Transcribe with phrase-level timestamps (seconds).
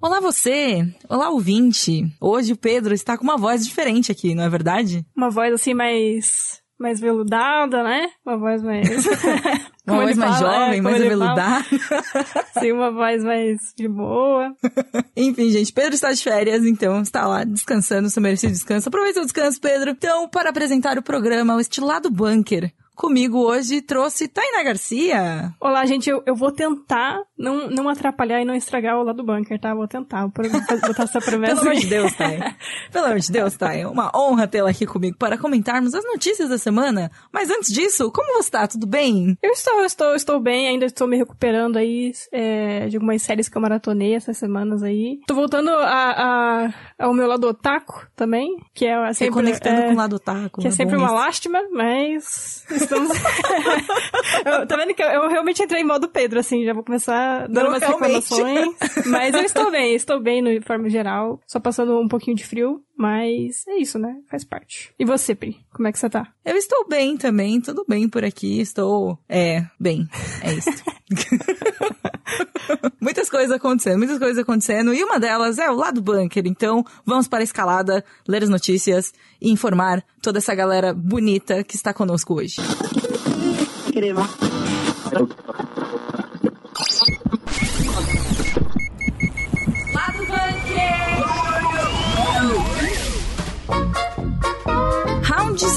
[0.00, 0.86] Olá você!
[1.08, 2.04] Olá ouvinte!
[2.20, 5.04] Hoje o Pedro está com uma voz diferente aqui, não é verdade?
[5.16, 8.08] Uma voz assim mais mais veludada, né?
[8.24, 8.88] Uma voz mais
[9.84, 11.64] uma voz mais fala, jovem, é, mais veludada.
[12.60, 14.54] Sim, uma voz mais de boa.
[15.16, 18.88] Enfim, gente, Pedro está de férias, então está lá descansando, seu merecido descanso.
[18.88, 19.90] Aproveita o descanso, Pedro.
[19.90, 25.54] Então, para apresentar o programa O Estilado Bunker, Comigo hoje trouxe Tainá Garcia.
[25.60, 26.10] Olá, gente.
[26.10, 29.72] Eu, eu vou tentar não, não atrapalhar e não estragar o lado do bunker, tá?
[29.72, 30.22] Vou tentar.
[30.22, 31.54] Vou botar essa promessa.
[31.54, 32.40] Pelo amor de Deus, Thay.
[32.90, 33.84] Pelo amor de Deus, Thay.
[33.84, 37.08] Uma honra tê-la aqui comigo para comentarmos as notícias da semana.
[37.32, 38.66] Mas antes disso, como você está?
[38.66, 39.38] Tudo bem?
[39.40, 40.66] Eu estou, eu estou, estou bem.
[40.66, 45.20] Ainda estou me recuperando aí é, de algumas séries que eu maratonei essas semanas aí.
[45.24, 49.26] Tô voltando a, a, ao meu lado otaku também, que é sempre...
[49.26, 50.60] Reconectando é, com o lado otaku.
[50.60, 53.10] Que é, é sempre uma lástima, mas estamos.
[54.44, 57.46] eu, tá vendo que eu, eu, realmente entrei em modo Pedro, assim, já vou começar
[57.48, 58.30] dando Não, umas realmente.
[58.30, 58.76] reclamações.
[59.06, 61.40] Mas eu estou bem, estou bem no, de forma geral.
[61.46, 64.16] Só passando um pouquinho de frio, mas é isso, né?
[64.28, 64.92] Faz parte.
[64.98, 65.56] E você, Pri?
[65.72, 66.26] Como é que você tá?
[66.44, 68.60] Eu estou bem também, tudo bem por aqui.
[68.60, 69.16] Estou.
[69.28, 70.08] É, bem.
[70.42, 70.68] É isso.
[73.00, 74.92] muitas coisas acontecendo, muitas coisas acontecendo.
[74.92, 76.44] E uma delas é o lado bunker.
[76.46, 81.76] Então, vamos para a escalada, ler as notícias e informar toda essa galera bonita que
[81.76, 82.56] está conosco hoje.
[83.92, 84.28] Crema.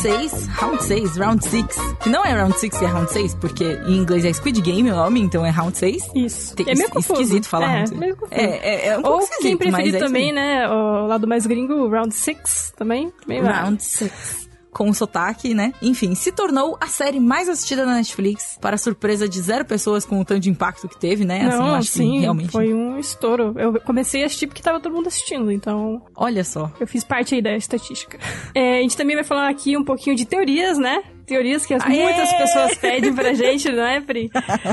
[0.01, 1.65] 6, Round 6, Round 6,
[2.01, 4.95] que não é Round 6 é Round 6, porque em inglês é Squid Game o
[4.95, 6.09] nome, então é Round 6.
[6.15, 6.55] Isso.
[6.55, 8.15] Tem, é meio esquisito falar é, Round 6.
[8.31, 11.45] É, é, é um pouco Ou esquisito, quem preferir é também, né, o lado mais
[11.45, 13.13] gringo, Round 6 também.
[13.27, 15.73] Round 6 com sotaque, né?
[15.81, 20.19] Enfim, se tornou a série mais assistida na Netflix, para surpresa de zero pessoas com
[20.19, 21.45] o tanto de impacto que teve, né?
[21.45, 22.51] Assim, Não, acho sim, que realmente.
[22.51, 23.53] Foi um estouro.
[23.57, 26.01] Eu comecei a assistir porque tava todo mundo assistindo, então.
[26.15, 26.71] Olha só.
[26.79, 28.17] Eu fiz parte aí da estatística.
[28.53, 31.01] É, a gente também vai falar aqui um pouquinho de teorias, né?
[31.31, 34.29] Teorias que as, muitas pessoas pedem pra gente, não é, Pri?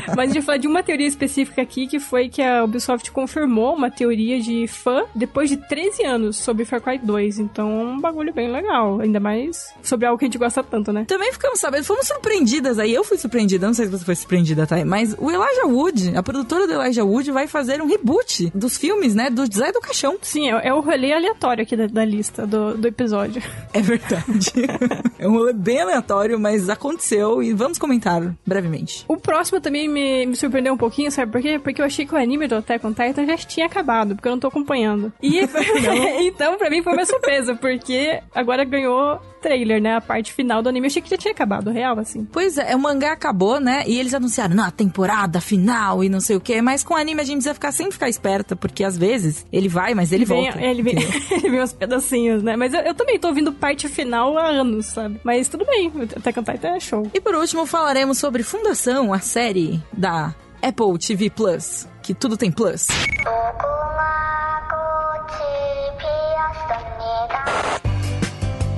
[0.09, 3.12] Mas a gente vai falar de uma teoria específica aqui, que foi que a Ubisoft
[3.12, 7.38] confirmou uma teoria de fã depois de 13 anos sobre Far Cry 2.
[7.38, 9.00] Então, é um bagulho bem legal.
[9.00, 11.05] Ainda mais sobre algo que a gente gosta tanto, né?
[11.06, 12.93] Também ficamos sabendo, fomos surpreendidas aí.
[12.93, 14.84] Eu fui surpreendida, não sei se você foi surpreendida, tá?
[14.84, 19.15] Mas o Elijah Wood, a produtora do Elijah Wood, vai fazer um reboot dos filmes,
[19.15, 19.31] né?
[19.31, 20.19] Do Zé do Caixão.
[20.22, 23.41] Sim, é, é o rolê aleatório aqui da, da lista do, do episódio.
[23.72, 24.53] É verdade.
[25.21, 29.04] é um rolê bem aleatório, mas mas aconteceu e vamos comentar brevemente.
[29.06, 31.59] O próximo também me, me surpreendeu um pouquinho, sabe por quê?
[31.59, 34.32] Porque eu achei que o anime do Attack on Titan já tinha acabado, porque eu
[34.32, 35.12] não tô acompanhando.
[35.22, 35.41] E
[36.25, 39.97] então, pra mim foi uma surpresa, porque agora ganhou trailer, né?
[39.97, 40.87] A parte final do anime.
[40.87, 42.26] Eu achei que já tinha acabado, real, assim.
[42.31, 43.84] Pois é, o mangá acabou, né?
[43.87, 46.60] E eles anunciaram, na temporada final e não sei o quê.
[46.60, 49.69] Mas com o anime a gente precisa ficar sempre ficar esperta, porque às vezes ele
[49.69, 50.60] vai, mas ele vem, volta.
[50.60, 50.94] Ele vem,
[51.31, 52.56] ele vem uns pedacinhos, né?
[52.56, 55.21] Mas eu, eu, também tô ouvindo parte final há anos, sabe?
[55.22, 57.09] Mas tudo bem, até cantar até é show.
[57.15, 62.50] E por último, falaremos sobre Fundação, a série da Apple TV Plus, que tudo tem
[62.50, 62.87] plus.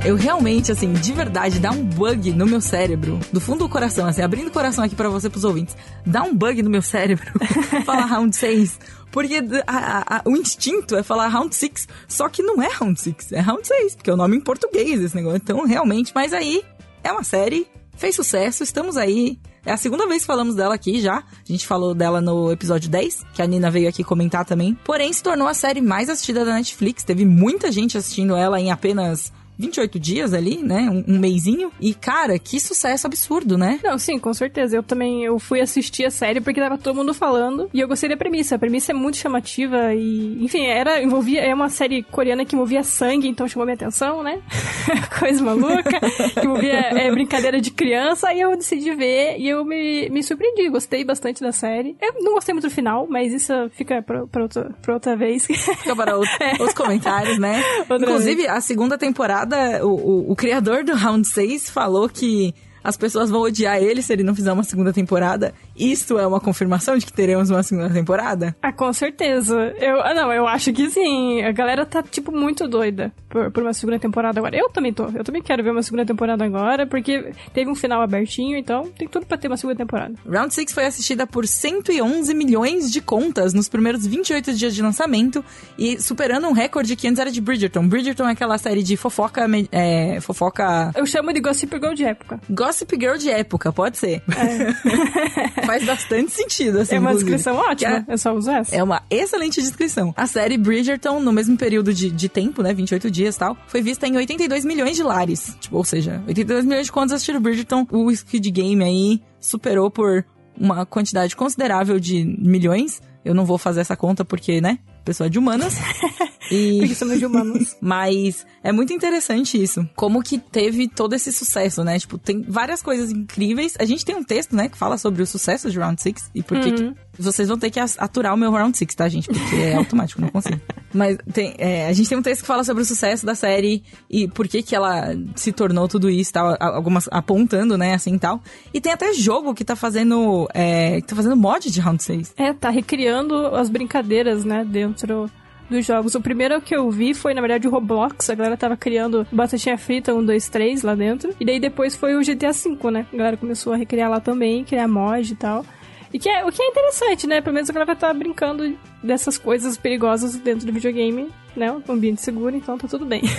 [0.02, 4.06] Eu realmente, assim, de verdade, dá um bug no meu cérebro, do fundo do coração,
[4.06, 7.30] assim, abrindo o coração aqui para você, pros ouvintes, dá um bug no meu cérebro
[7.84, 8.78] falar round 6.
[9.12, 13.32] Porque a, a, o instinto é falar round 6, só que não é round 6,
[13.32, 15.36] é round 6, porque é o nome em português esse negócio.
[15.36, 16.62] Então, realmente, mas aí
[17.04, 17.66] é uma série
[18.00, 19.38] fez sucesso, estamos aí.
[19.64, 21.18] É a segunda vez que falamos dela aqui já.
[21.18, 24.74] A gente falou dela no episódio 10, que a Nina veio aqui comentar também.
[24.82, 27.04] Porém, se tornou a série mais assistida da Netflix.
[27.04, 30.88] Teve muita gente assistindo ela em apenas 28 dias ali, né?
[30.90, 31.70] Um, um meizinho.
[31.80, 33.78] E, cara, que sucesso absurdo, né?
[33.84, 34.76] Não, sim, com certeza.
[34.76, 37.68] Eu também eu fui assistir a série porque tava todo mundo falando.
[37.72, 38.56] E eu gostei da premissa.
[38.56, 42.82] A premissa é muito chamativa e, enfim, era, envolvia, é uma série coreana que envolvia
[42.82, 44.40] sangue, então chamou minha atenção, né?
[45.18, 46.00] Coisa maluca.
[46.34, 48.28] que envolvia é, brincadeira de criança.
[48.28, 50.68] Aí eu decidi ver e eu me, me surpreendi.
[50.70, 51.96] Gostei bastante da série.
[52.00, 55.46] Eu não gostei muito do final, mas isso fica pra, pra, outra, pra outra vez.
[55.46, 56.62] Fica para outro, é.
[56.62, 57.62] os comentários, né?
[57.80, 58.48] Outra Inclusive, vez.
[58.48, 59.49] a segunda temporada
[59.82, 64.12] o, o, o criador do Round 6 falou que as pessoas vão odiar ele se
[64.12, 65.54] ele não fizer uma segunda temporada.
[65.76, 68.54] Isto é uma confirmação de que teremos uma segunda temporada?
[68.62, 69.74] Ah, com certeza.
[69.78, 71.42] Eu, ah, não, eu acho que sim.
[71.42, 74.56] A galera tá, tipo, muito doida por, por, uma segunda temporada agora.
[74.56, 75.04] Eu também tô.
[75.06, 79.08] Eu também quero ver uma segunda temporada agora, porque teve um final abertinho, então tem
[79.08, 80.14] tudo pra ter uma segunda temporada.
[80.28, 85.44] Round 6 foi assistida por 111 milhões de contas nos primeiros 28 dias de lançamento
[85.78, 87.86] e superando um recorde que antes era de Bridgerton.
[87.86, 89.46] Bridgerton é aquela série de fofoca.
[89.72, 90.92] É, fofoca.
[90.94, 92.40] Eu chamo de Gossip Girl de época.
[92.50, 94.22] Gossip Girl de época, pode ser.
[94.36, 95.60] É.
[95.70, 96.94] faz bastante sentido, assim.
[96.96, 97.30] É uma inclusive.
[97.36, 98.04] descrição ótima.
[98.08, 98.74] É- Eu só uso essa.
[98.74, 100.12] É uma excelente descrição.
[100.16, 103.82] A série Bridgerton, no mesmo período de, de tempo, né, 28 dias e tal, foi
[103.82, 105.56] vista em 82 milhões de lares.
[105.60, 107.86] Tipo, ou seja, 82 milhões de contas assistiram Bridgerton.
[107.90, 110.24] O Squid Game aí superou por
[110.58, 113.00] uma quantidade considerável de milhões.
[113.24, 115.76] Eu não vou fazer essa conta porque, né, pessoa de humanas.
[116.50, 116.78] E...
[116.78, 117.76] Porque somos de humanos.
[117.80, 119.88] Mas é muito interessante isso.
[119.94, 121.98] Como que teve todo esse sucesso, né?
[121.98, 123.74] Tipo, tem várias coisas incríveis.
[123.78, 126.42] A gente tem um texto, né, que fala sobre o sucesso de Round 6 e
[126.42, 126.94] por que que...
[127.18, 129.28] Vocês vão ter que aturar o meu Round 6, tá, gente?
[129.28, 130.60] Porque é automático, não consigo.
[130.92, 133.82] Mas tem, é, a gente tem um texto que fala sobre o sucesso da série
[134.08, 138.42] e por que que ela se tornou tudo isso, tal, algumas apontando, né, assim, tal.
[138.72, 142.34] E tem até jogo que tá fazendo, é, que tá fazendo mod de Round 6.
[142.36, 145.30] É, tá recriando as brincadeiras, né, dentro
[145.70, 146.14] dos jogos.
[146.14, 148.28] O primeiro que eu vi foi, na verdade, o Roblox.
[148.28, 151.34] A galera tava criando batatinha frita 1, 2, 3 lá dentro.
[151.40, 153.06] E daí depois foi o GTA V, né?
[153.12, 155.64] A galera começou a recriar lá também, criar mod e tal.
[156.12, 157.40] E que é, o que é interessante, né?
[157.40, 161.70] Pelo menos a galera tá brincando dessas coisas perigosas dentro do videogame, né?
[161.72, 163.22] Um ambiente seguro, então tá tudo bem.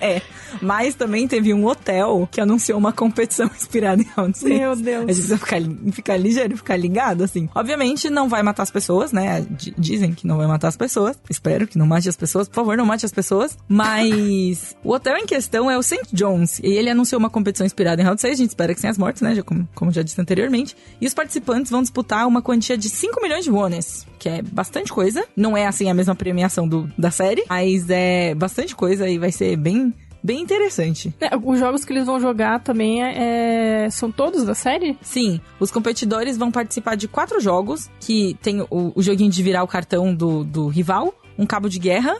[0.00, 0.20] É,
[0.60, 4.58] mas também teve um hotel que anunciou uma competição inspirada em Round 6.
[4.58, 5.04] Meu A gente Deus.
[5.04, 5.60] precisa ficar,
[5.92, 7.48] ficar ligeiro, ficar ligado, assim.
[7.54, 9.42] Obviamente, não vai matar as pessoas, né?
[9.48, 11.16] D- dizem que não vai matar as pessoas.
[11.30, 12.48] Espero que não mate as pessoas.
[12.48, 13.56] Por favor, não mate as pessoas.
[13.68, 16.00] Mas o hotel em questão é o St.
[16.12, 16.58] John's.
[16.58, 18.32] E ele anunciou uma competição inspirada em Round 6.
[18.34, 19.34] A gente espera que sem as mortes, né?
[19.36, 20.76] Já, como, como já disse anteriormente.
[21.00, 24.04] E os participantes vão disputar uma quantia de 5 milhões de wones.
[24.18, 25.24] Que é bastante coisa.
[25.36, 27.44] Não é, assim, a mesma premiação do, da série.
[27.48, 29.92] Mas é bastante coisa e vai ser bem...
[30.24, 31.12] Bem interessante.
[31.20, 34.96] É, os jogos que eles vão jogar também é, é- são todos da série?
[35.02, 39.64] Sim, os competidores vão participar de quatro jogos, que tem o, o joguinho de virar
[39.64, 42.18] o cartão do, do rival, um cabo de guerra,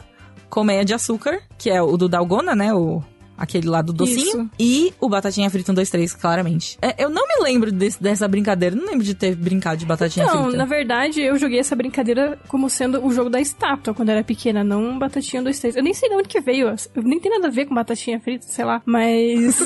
[0.49, 2.73] colmeia de açúcar, que é o do Dalgona, né?
[2.73, 3.01] O,
[3.37, 4.17] aquele lá do docinho.
[4.43, 4.49] Isso.
[4.59, 6.77] E o Batatinha Frita 1, 2, 3, claramente.
[6.81, 10.25] É, eu não me lembro desse- dessa brincadeira, não lembro de ter brincado de Batatinha
[10.25, 10.57] Não, Frita.
[10.57, 14.63] na verdade, eu joguei essa brincadeira como sendo o jogo da estátua quando era pequena,
[14.63, 15.75] não batatinha 2, 3.
[15.75, 18.19] Eu nem sei de onde que veio, eu nem tem nada a ver com batatinha
[18.19, 19.59] frita, sei lá, mas...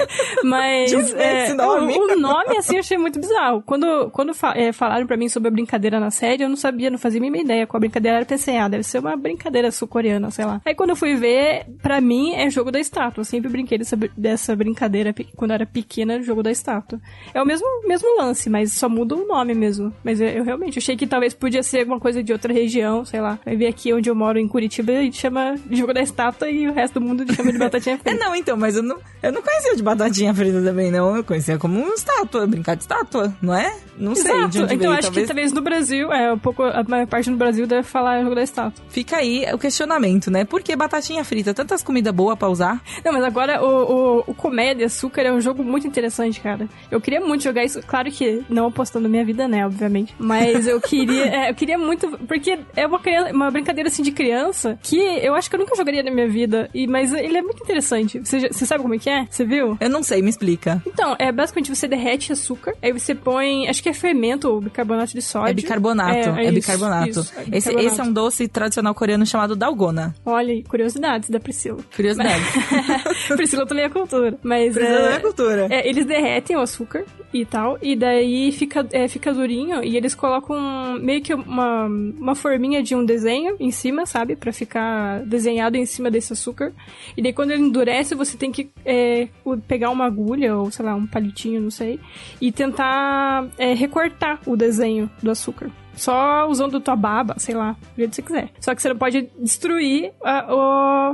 [0.42, 0.92] mas...
[1.14, 1.94] É, nome?
[1.98, 3.62] O, o nome, assim, eu achei muito bizarro.
[3.62, 6.90] Quando, quando fa- é, falaram pra mim sobre a brincadeira na série, eu não sabia,
[6.90, 8.24] não fazia a mínima ideia qual a brincadeira era.
[8.24, 10.60] Eu pensei, ah, deve ser uma brincadeira sul-coreana, sei lá.
[10.64, 13.13] Aí quando eu fui ver, pra mim, é jogo da estátua.
[13.20, 17.00] Eu sempre brinquei dessa, dessa brincadeira quando eu era pequena, jogo da estátua.
[17.32, 19.92] É o mesmo, mesmo lance, mas só muda o nome mesmo.
[20.02, 23.20] Mas eu, eu realmente achei que talvez podia ser alguma coisa de outra região, sei
[23.20, 23.38] lá.
[23.44, 26.68] Vai ver aqui onde eu moro, em Curitiba, e chama de jogo da estátua e
[26.68, 28.24] o resto do mundo chama de batatinha É, frita.
[28.24, 31.16] não, então, mas eu não, eu não conhecia de batatinha frita também, não.
[31.16, 33.74] Eu conhecia como uma estátua, brincar de estátua, não é?
[33.96, 34.44] Não sei de Exato.
[34.46, 35.22] onde Então veio, acho talvez...
[35.26, 38.34] que talvez no Brasil, é, um pouco, a maior parte do Brasil deve falar jogo
[38.34, 38.84] da estátua.
[38.88, 40.44] Fica aí o questionamento, né?
[40.44, 41.54] Por que batatinha frita?
[41.54, 42.82] Tantas comidas boas pra usar.
[43.04, 46.68] Não, mas agora o, o, o de Açúcar é um jogo muito interessante, cara.
[46.90, 47.80] Eu queria muito jogar isso.
[47.86, 50.14] Claro que não apostando na minha vida, né, obviamente.
[50.18, 52.08] Mas eu queria, é, eu queria muito.
[52.26, 55.76] Porque é uma, criança- uma brincadeira assim de criança que eu acho que eu nunca
[55.76, 56.70] jogaria na minha vida.
[56.72, 58.18] E, mas ele é muito interessante.
[58.20, 59.26] Você, já- você sabe como é que é?
[59.30, 59.76] Você viu?
[59.80, 60.82] Eu não sei, me explica.
[60.86, 65.12] Então, é basicamente você derrete açúcar, aí você põe, acho que é fermento ou bicarbonato
[65.12, 65.50] de sódio.
[65.50, 67.08] É bicarbonato, é, isso, bicarbonato.
[67.10, 67.86] isso, é esse, bicarbonato.
[67.86, 70.14] esse é um doce tradicional coreano chamado dalgona.
[70.24, 71.78] Olha, aí, curiosidades da Priscila.
[71.94, 72.42] Curiosidade.
[73.36, 74.38] Priscila também é cultura.
[74.42, 75.68] Mas Priscila é, é cultura.
[75.70, 80.14] é, eles derretem o açúcar e tal, e daí fica, é, fica durinho, e eles
[80.14, 84.36] colocam meio que uma, uma forminha de um desenho em cima, sabe?
[84.36, 86.72] Pra ficar desenhado em cima desse açúcar.
[87.16, 89.28] E daí quando ele endurece, você tem que é,
[89.66, 91.98] pegar uma agulha, ou sei lá, um palitinho, não sei,
[92.40, 95.70] e tentar é, recortar o desenho do açúcar.
[95.96, 98.48] Só usando tua baba, sei lá, do jeito que você quiser.
[98.60, 100.46] Só que você não pode destruir a-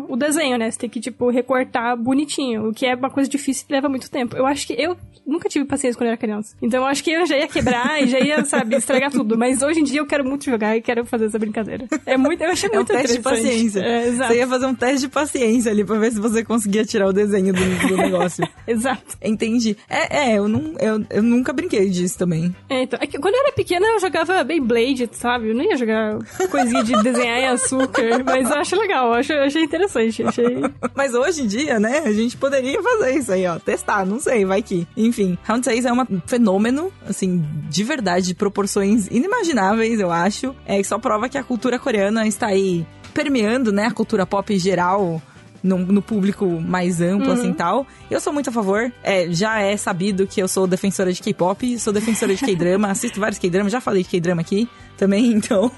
[0.09, 0.71] o, o desenho, né?
[0.71, 2.69] Você tem que, tipo, recortar bonitinho.
[2.69, 4.37] O que é uma coisa difícil e leva muito tempo.
[4.37, 4.97] Eu acho que eu
[5.27, 6.57] nunca tive paciência quando eu era criança.
[6.61, 9.37] Então eu acho que eu já ia quebrar e já ia, sabe, estragar tudo.
[9.39, 11.87] Mas hoje em dia eu quero muito jogar e quero fazer essa brincadeira.
[12.07, 13.81] É muito, eu achei É um teste de paciência.
[13.81, 14.33] É, exato.
[14.33, 17.13] Você ia fazer um teste de paciência ali pra ver se você conseguia tirar o
[17.13, 18.47] desenho do, do negócio.
[18.67, 19.17] Exato.
[19.23, 19.77] Entendi.
[19.89, 22.55] É, é eu, não, eu, eu nunca brinquei disso também.
[22.69, 25.49] É, então, é que quando eu era pequena eu jogava Beyblade, sabe?
[25.49, 26.19] Eu não ia jogar
[26.51, 30.61] coisinha de desenhar em açúcar, mas eu acho legal, eu acho, eu achei interessante, achei...
[30.95, 33.59] Mas hoje em dia, né, a gente poderia fazer isso aí, ó.
[33.59, 34.87] Testar, não sei, vai que.
[34.97, 40.55] Enfim, Round 6 é um fenômeno, assim, de verdade, de proporções inimagináveis, eu acho.
[40.67, 44.59] É só prova que a cultura coreana está aí permeando, né, a cultura pop em
[44.59, 45.21] geral.
[45.63, 47.87] No, no público mais amplo, assim, tal.
[48.11, 48.93] Eu sou muito a favor.
[49.03, 53.21] É, já é sabido que eu sou defensora de K-pop, sou defensora de K-drama, assisto
[53.21, 55.71] vários K-dramas, já falei de K-drama aqui também, então...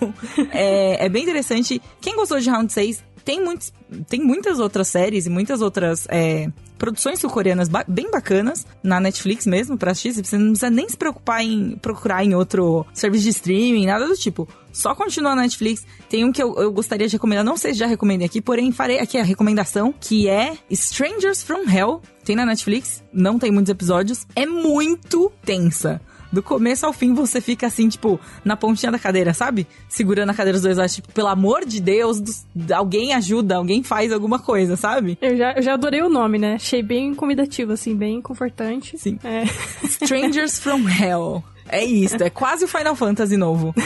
[0.52, 1.82] é, é bem interessante.
[2.00, 3.72] Quem gostou de Round 6, tem, muitos,
[4.08, 6.48] tem muitas outras séries e muitas outras é,
[6.78, 10.24] produções sul-coreanas ba bem bacanas na Netflix mesmo pra assistir.
[10.24, 14.16] Você não precisa nem se preocupar em procurar em outro serviço de streaming, nada do
[14.16, 14.48] tipo.
[14.72, 15.86] Só continua na Netflix.
[16.08, 18.72] Tem um que eu, eu gostaria de recomendar, não sei se já recomendei aqui, porém
[18.72, 22.00] farei aqui a recomendação, que é Strangers from Hell.
[22.24, 24.26] Tem na Netflix, não tem muitos episódios.
[24.34, 26.00] É muito tensa.
[26.32, 29.66] Do começo ao fim você fica assim, tipo, na pontinha da cadeira, sabe?
[29.86, 32.32] Segurando a cadeira dos dois lados, tipo, pelo amor de Deus, do,
[32.74, 35.18] alguém ajuda, alguém faz alguma coisa, sabe?
[35.20, 36.54] Eu já, eu já adorei o nome, né?
[36.54, 38.96] Achei bem convidativo, assim, bem confortante.
[38.96, 39.18] Sim.
[39.22, 39.44] É.
[39.84, 41.44] Strangers from Hell.
[41.68, 43.74] É isso, é quase o Final Fantasy novo.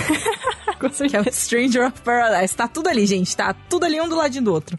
[1.09, 2.55] que é o Stranger of Paradise.
[2.55, 3.37] Tá tudo ali, gente.
[3.37, 4.77] Tá tudo ali um do ladinho do outro.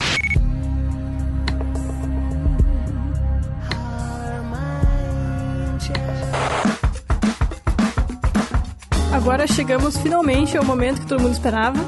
[9.17, 11.79] Agora chegamos finalmente ao momento que todo mundo esperava.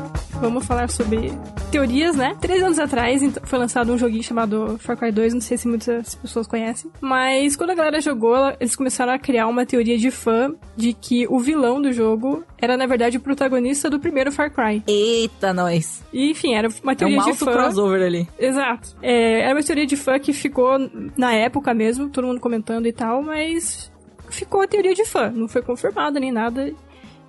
[0.42, 1.32] Vamos falar sobre
[1.72, 2.36] teorias, né?
[2.42, 6.16] Três anos atrás foi lançado um joguinho chamado Far Cry 2, não sei se muitas
[6.16, 6.90] pessoas conhecem.
[7.00, 11.28] Mas quando a galera jogou, eles começaram a criar uma teoria de fã de que
[11.30, 14.84] o vilão do jogo era, na verdade, o protagonista do primeiro Far Cry.
[14.88, 16.04] Eita, nós!
[16.12, 17.52] E, enfim, era uma teoria é um de fã.
[17.52, 18.28] crossover ali.
[18.40, 18.96] Exato.
[19.04, 20.80] É, era uma teoria de fã que ficou
[21.16, 23.92] na época mesmo, todo mundo comentando e tal, mas
[24.32, 25.30] ficou a teoria de fã.
[25.30, 26.74] Não foi confirmada nem nada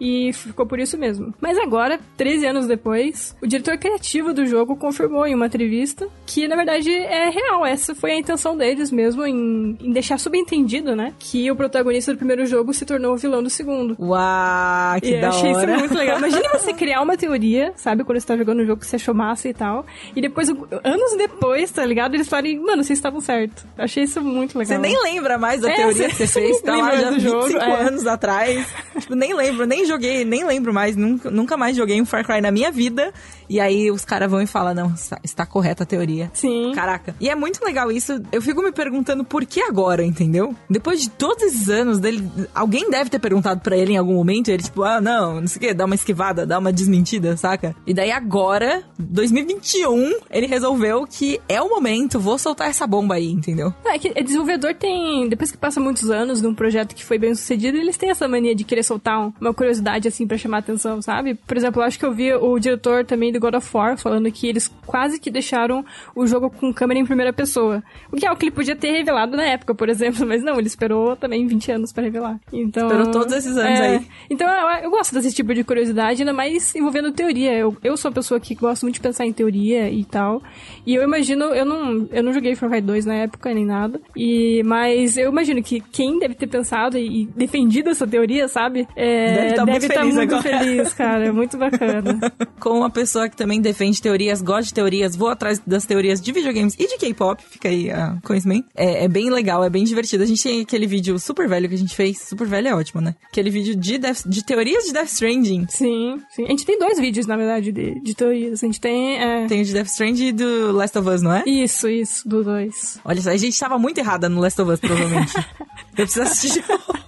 [0.00, 1.34] e ficou por isso mesmo.
[1.40, 6.48] Mas agora, 13 anos depois, o diretor criativo do jogo confirmou em uma entrevista que,
[6.48, 7.66] na verdade, é real.
[7.66, 11.12] Essa foi a intenção deles mesmo em, em deixar subentendido, né?
[11.18, 13.96] Que o protagonista do primeiro jogo se tornou o vilão do segundo.
[14.00, 15.72] Uau, que e da achei hora.
[15.72, 16.18] isso muito legal.
[16.18, 18.04] Imagina você criar uma teoria, sabe?
[18.04, 19.84] Quando você tá jogando um jogo que você achou massa e tal.
[20.16, 22.14] E depois, anos depois, tá ligado?
[22.14, 23.64] Eles falarem, mano, vocês estavam certos.
[23.76, 24.76] Achei isso muito legal.
[24.76, 27.58] Você nem lembra mais da é, teoria que você fez, tá lá já 25 jogo,
[27.58, 27.82] é.
[27.82, 28.66] anos atrás.
[28.98, 32.40] tipo, nem lembro, nem joguei, nem lembro mais, nunca, nunca mais joguei um Far Cry
[32.40, 33.12] na minha vida.
[33.50, 36.30] E aí os caras vão e falam, não, está correta a teoria.
[36.32, 36.70] Sim.
[36.72, 37.16] Caraca.
[37.20, 38.22] E é muito legal isso.
[38.30, 40.54] Eu fico me perguntando por que agora, entendeu?
[40.68, 44.48] Depois de todos esses anos dele, alguém deve ter perguntado para ele em algum momento,
[44.48, 47.36] e ele tipo, ah, não, não sei o que, dá uma esquivada, dá uma desmentida,
[47.36, 47.74] saca?
[47.84, 53.32] E daí agora, 2021, ele resolveu que é o momento, vou soltar essa bomba aí,
[53.32, 53.74] entendeu?
[53.84, 57.76] É que desenvolvedor tem, depois que passa muitos anos num projeto que foi bem sucedido,
[57.76, 61.34] eles têm essa mania de querer soltar uma curiosidade assim para chamar atenção, sabe?
[61.34, 64.30] Por exemplo, eu acho que eu vi o diretor também do God of War falando
[64.30, 67.82] que eles quase que deixaram o jogo com câmera em primeira pessoa.
[68.12, 70.58] O que é o que ele podia ter revelado na época, por exemplo, mas não,
[70.58, 72.38] ele esperou também 20 anos para revelar.
[72.52, 74.06] Então, esperou todos esses anos é, aí.
[74.28, 77.56] Então eu, eu, gosto desse tipo de curiosidade, ainda mais envolvendo teoria.
[77.56, 80.42] Eu, eu sou uma pessoa que gosto muito de pensar em teoria e tal.
[80.86, 84.00] E eu imagino, eu não, eu não joguei Far Cry 2 na época nem nada.
[84.16, 88.86] E, mas eu imagino que quem deve ter pensado e, e defendido essa teoria, sabe?
[88.94, 91.26] É, deve estar tá muito, muito, feliz, muito feliz, cara.
[91.26, 92.18] É muito bacana.
[92.60, 96.32] Com uma pessoa que também defende teorias, gosta de teorias, vou atrás das teorias de
[96.32, 98.68] videogames e de K-pop, fica aí a uh, conhecimento.
[98.74, 100.22] É, é, bem legal, é bem divertido.
[100.22, 103.00] A gente tem aquele vídeo super velho que a gente fez, super velho é ótimo,
[103.00, 103.14] né?
[103.28, 105.66] Aquele vídeo de, Death, de teorias de Death Stranding.
[105.68, 106.44] Sim, sim.
[106.44, 108.62] A gente tem dois vídeos, na verdade, de, de teorias.
[108.62, 109.18] A gente tem...
[109.18, 109.46] É...
[109.46, 111.44] Tem o de Death Stranding e do Last of Us, não é?
[111.46, 112.98] Isso, isso, do dois.
[113.04, 115.32] Olha só, a gente tava muito errada no Last of Us, provavelmente.
[115.96, 117.00] Eu preciso assistir de novo.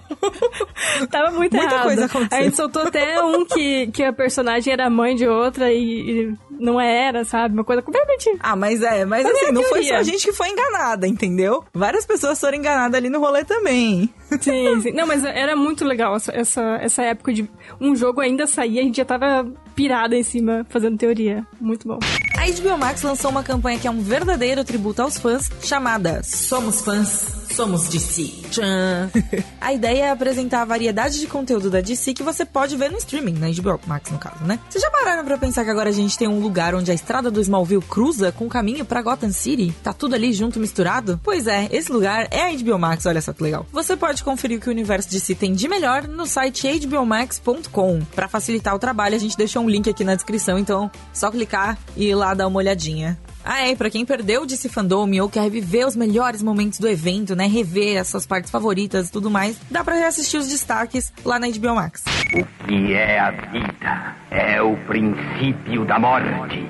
[1.09, 1.83] Tava muito Muita errado.
[1.83, 2.09] coisa.
[2.31, 6.37] A gente soltou até um que, que a personagem era mãe de outra e, e
[6.63, 7.53] não era, sabe?
[7.53, 8.37] Uma coisa completamente.
[8.39, 11.05] Ah, mas é, mas, mas assim, é não foi só a gente que foi enganada,
[11.05, 11.63] entendeu?
[11.73, 14.09] Várias pessoas foram enganadas ali no rolê também.
[14.39, 14.91] Sim, sim.
[14.93, 17.49] Não, mas era muito legal essa, essa, essa época de
[17.81, 21.45] um jogo ainda saía, a gente já tava pirada em cima fazendo teoria.
[21.59, 21.99] Muito bom.
[22.37, 26.81] A HBO Max lançou uma campanha que é um verdadeiro tributo aos fãs, chamada Somos
[26.81, 28.49] Fãs, Somos DC.
[28.49, 29.11] Tchan.
[29.61, 32.97] a ideia é apresentar a variedade de conteúdo da DC que você pode ver no
[32.97, 34.59] streaming, na HBO Max no caso, né?
[34.69, 37.31] Vocês já pararam pra pensar que agora a gente tem um lugar onde a estrada
[37.31, 39.73] do Smallville cruza com o caminho pra Gotham City?
[39.81, 41.19] Tá tudo ali junto, misturado?
[41.23, 43.65] Pois é, esse lugar é a HBO Max, olha só que legal.
[43.71, 48.01] Você pode conferir o que o universo DC tem de melhor no site hbomax.com.
[48.13, 51.75] Pra facilitar o trabalho, a gente deixou um link aqui na descrição, então só clicar
[51.97, 53.17] e ir lá dar uma olhadinha.
[53.45, 56.87] Ah, é, pra quem perdeu o DC Fandom ou quer reviver os melhores momentos do
[56.87, 61.11] evento, né, rever as suas partes favoritas e tudo mais, dá pra reassistir os destaques
[61.25, 62.03] lá na HBO Max.
[62.33, 64.15] O que é a vida?
[64.31, 66.67] É o princípio da morte.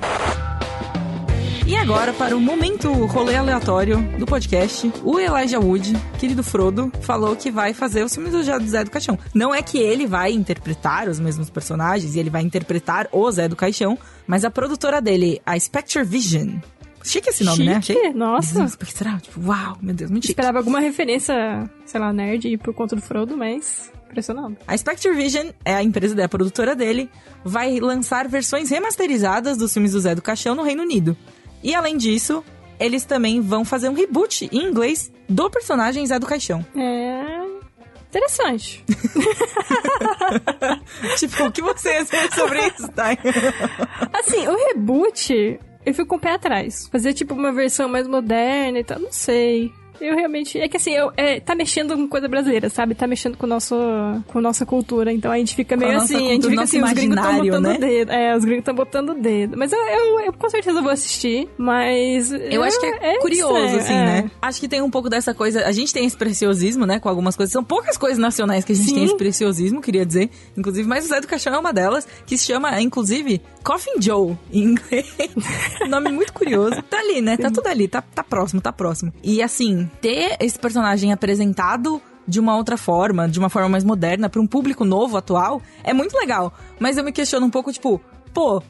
[1.66, 7.36] E agora, para o momento rolê aleatório do podcast, o Elijah Wood, querido Frodo, falou
[7.36, 9.18] que vai fazer o filme do Zé do Caixão.
[9.34, 13.48] Não é que ele vai interpretar os mesmos personagens e ele vai interpretar o Zé
[13.48, 16.60] do Caixão, mas a produtora dele, a Spectre Vision,
[17.04, 17.70] Chique esse nome, chique.
[17.70, 17.76] né?
[17.78, 18.14] Achei.
[18.14, 18.64] Nossa.
[18.64, 19.20] Espectral.
[19.20, 20.32] Tipo, uau, meu Deus, muito chique.
[20.32, 24.58] Esperava alguma referência, sei lá, nerd por conta do Frodo, mas impressionante.
[24.66, 27.10] A Spectre Vision é a empresa da produtora dele,
[27.44, 31.18] vai lançar versões remasterizadas dos filmes do Zé do Caixão no Reino Unido.
[31.64, 32.44] E além disso,
[32.80, 36.66] eles também vão fazer um reboot em inglês do personagem Zé do Caixão.
[36.76, 37.44] É.
[38.10, 38.84] Interessante.
[41.18, 43.10] tipo, o que você dizer sobre isso, tá?
[44.14, 46.88] Assim, o reboot, eu fico com o pé atrás.
[46.92, 49.72] Fazer tipo uma versão mais moderna e tal, não sei.
[50.00, 50.60] Eu realmente.
[50.60, 52.96] É que assim, eu, é, tá mexendo com coisa brasileira, sabe?
[52.96, 53.76] Tá mexendo com, nosso,
[54.28, 55.12] com nossa cultura.
[55.12, 56.16] Então a gente fica meio assim.
[56.16, 57.76] a gente fica assim, os gringos estão botando né?
[57.76, 58.12] o dedo.
[58.12, 59.58] É, os gringos estão botando o dedo.
[59.58, 61.48] Mas eu, eu, eu, com certeza vou assistir.
[61.58, 62.32] Mas.
[62.32, 64.06] Eu acho que é, é curioso, estranho, assim, é.
[64.06, 64.32] né?
[64.42, 65.66] Acho que tem um pouco dessa coisa.
[65.66, 67.00] A gente tem esse preciosismo, né?
[67.00, 67.52] Com algumas coisas.
[67.52, 68.96] São poucas coisas nacionais que a gente Sim.
[68.96, 70.30] tem esse preciosismo, queria dizer.
[70.58, 74.38] Inclusive, mas o Zé do Caixão é uma delas, que se chama, inclusive, Coffin Joe,
[74.52, 75.16] em inglês.
[75.90, 76.82] Nome muito curioso.
[76.84, 77.38] Tá ali, né?
[77.38, 77.88] Tá tudo ali.
[77.88, 79.14] Tá, tá próximo, tá próximo.
[79.24, 84.30] E assim, ter esse personagem apresentado de uma outra forma, de uma forma mais moderna,
[84.30, 86.54] para um público novo, atual, é muito legal.
[86.80, 88.02] Mas eu me questiono um pouco, tipo,
[88.34, 88.62] pô,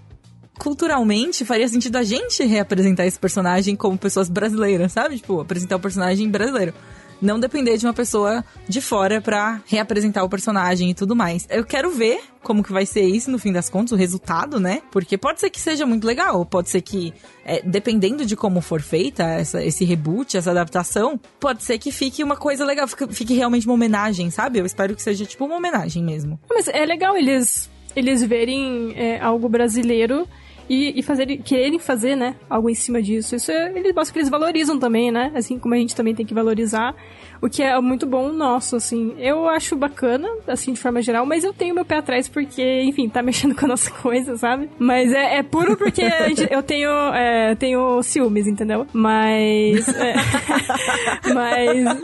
[0.57, 5.17] culturalmente faria sentido a gente reapresentar esse personagem como pessoas brasileiras, sabe?
[5.17, 6.73] Tipo, apresentar o personagem brasileiro
[7.23, 11.47] não depender de uma pessoa de fora para reapresentar o personagem e tudo mais.
[11.49, 14.81] Eu quero ver como que vai ser isso no fim das contas, o resultado, né?
[14.91, 17.13] Porque pode ser que seja muito legal, pode ser que,
[17.45, 22.21] é, dependendo de como for feita essa, esse reboot, essa adaptação, pode ser que fique
[22.21, 24.59] uma coisa legal, fique, fique realmente uma homenagem, sabe?
[24.59, 26.37] Eu espero que seja tipo uma homenagem mesmo.
[26.49, 30.27] Mas é legal eles, eles verem é, algo brasileiro
[30.69, 33.35] e, e fazer, quererem fazer, né, algo em cima disso.
[33.35, 35.31] Isso é, eles mostram que eles valorizam também, né?
[35.35, 36.95] Assim como a gente também tem que valorizar
[37.43, 39.13] o que é muito bom nosso, assim.
[39.17, 43.09] Eu acho bacana, assim, de forma geral, mas eu tenho meu pé atrás porque, enfim,
[43.09, 44.69] tá mexendo com a nossa coisa, sabe?
[44.79, 46.03] Mas é, é puro porque
[46.49, 48.87] eu tenho, é, tenho ciúmes, entendeu?
[48.93, 49.85] Mas.
[49.89, 50.13] É,
[51.33, 52.01] mas.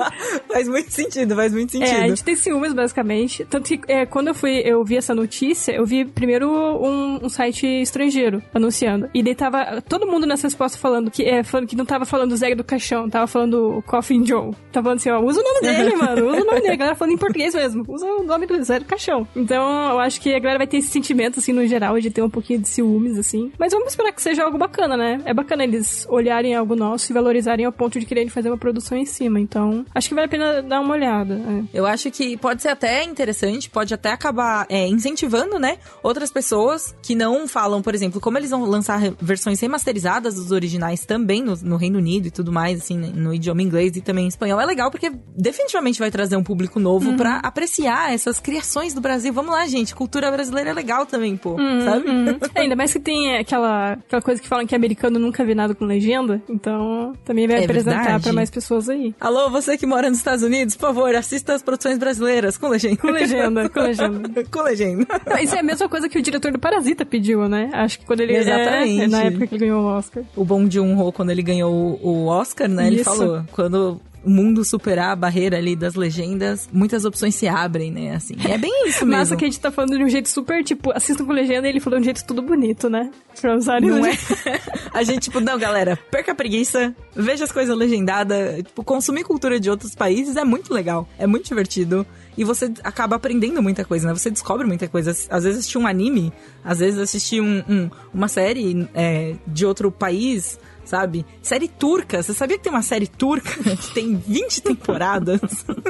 [0.51, 1.95] Faz muito sentido, faz muito sentido.
[1.95, 3.45] É, a gente tem ciúmes, basicamente.
[3.45, 7.29] Tanto que é, quando eu fui, eu vi essa notícia, eu vi primeiro um, um
[7.29, 9.09] site estrangeiro anunciando.
[9.13, 12.35] E daí tava todo mundo nessa resposta falando que, é, falando que não tava falando
[12.35, 14.51] Zé do Caixão, tava falando Coffin Joe.
[14.71, 16.29] Tava falando assim, ó, usa o nome dele, mano.
[16.29, 16.73] Usa o nome dele.
[16.73, 17.85] A galera falando em português mesmo.
[17.87, 19.27] Usa o nome do Zé do Caixão.
[19.35, 22.21] Então, eu acho que a galera vai ter esse sentimento, assim, no geral, de ter
[22.21, 23.51] um pouquinho de ciúmes, assim.
[23.57, 25.21] Mas vamos esperar que seja algo bacana, né?
[25.25, 28.97] É bacana eles olharem algo nosso e valorizarem ao ponto de quererem fazer uma produção
[28.97, 29.39] em cima.
[29.39, 31.35] Então, acho que vale a pena dar uma olhada.
[31.35, 31.77] É.
[31.77, 35.77] Eu acho que pode ser até interessante, pode até acabar é, incentivando, né?
[36.03, 41.05] Outras pessoas que não falam, por exemplo, como eles vão lançar versões remasterizadas dos originais
[41.05, 44.27] também no, no Reino Unido e tudo mais, assim, no idioma inglês e também em
[44.27, 44.59] espanhol.
[44.59, 47.17] É legal porque definitivamente vai trazer um público novo uhum.
[47.17, 49.31] para apreciar essas criações do Brasil.
[49.33, 49.95] Vamos lá, gente.
[49.95, 51.51] Cultura brasileira é legal também, pô.
[51.51, 52.09] Uhum, sabe?
[52.09, 52.39] Uhum.
[52.55, 55.75] É, ainda mais que tem aquela, aquela coisa que falam que americano nunca vê nada
[55.75, 56.41] com legenda.
[56.49, 59.13] Então, também vai é apresentar para mais pessoas aí.
[59.19, 62.97] Alô, você que mora nos Estados Unidos, por favor, assista as produções brasileiras com legenda.
[62.97, 64.43] Com legenda, com legenda.
[64.49, 65.05] com legenda.
[65.41, 67.69] Isso é a mesma coisa que o diretor do Parasita pediu, né?
[67.71, 68.35] Acho que quando ele...
[68.35, 69.01] Exatamente.
[69.03, 70.23] É, na época que ele ganhou o Oscar.
[70.35, 72.87] O bom de um ho quando ele ganhou o Oscar, né?
[72.87, 77.91] Ele falou, quando o mundo superar a barreira ali das legendas, muitas opções se abrem,
[77.91, 78.15] né?
[78.15, 79.19] Assim, é bem isso mesmo.
[79.19, 81.71] Massa que a gente tá falando de um jeito super, tipo, assistam com legenda e
[81.71, 83.11] ele falou de um jeito tudo bonito, né?
[83.39, 84.11] Pra usarem Não é?
[84.93, 88.63] a gente, tipo, não, galera, perca a preguiça, veja as coisas legendadas.
[88.63, 92.05] Tipo, consumir cultura de outros países é muito legal, é muito divertido.
[92.37, 94.13] E você acaba aprendendo muita coisa, né?
[94.13, 95.11] Você descobre muita coisa.
[95.11, 96.31] Às vezes assistir um anime,
[96.63, 100.57] às vezes assistir um, um uma série é, de outro país
[100.89, 101.25] sabe?
[101.41, 102.21] Série turca.
[102.23, 105.39] Você sabia que tem uma série turca que tem 20 temporadas?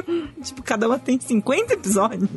[0.44, 2.28] tipo, cada uma tem 50 episódios.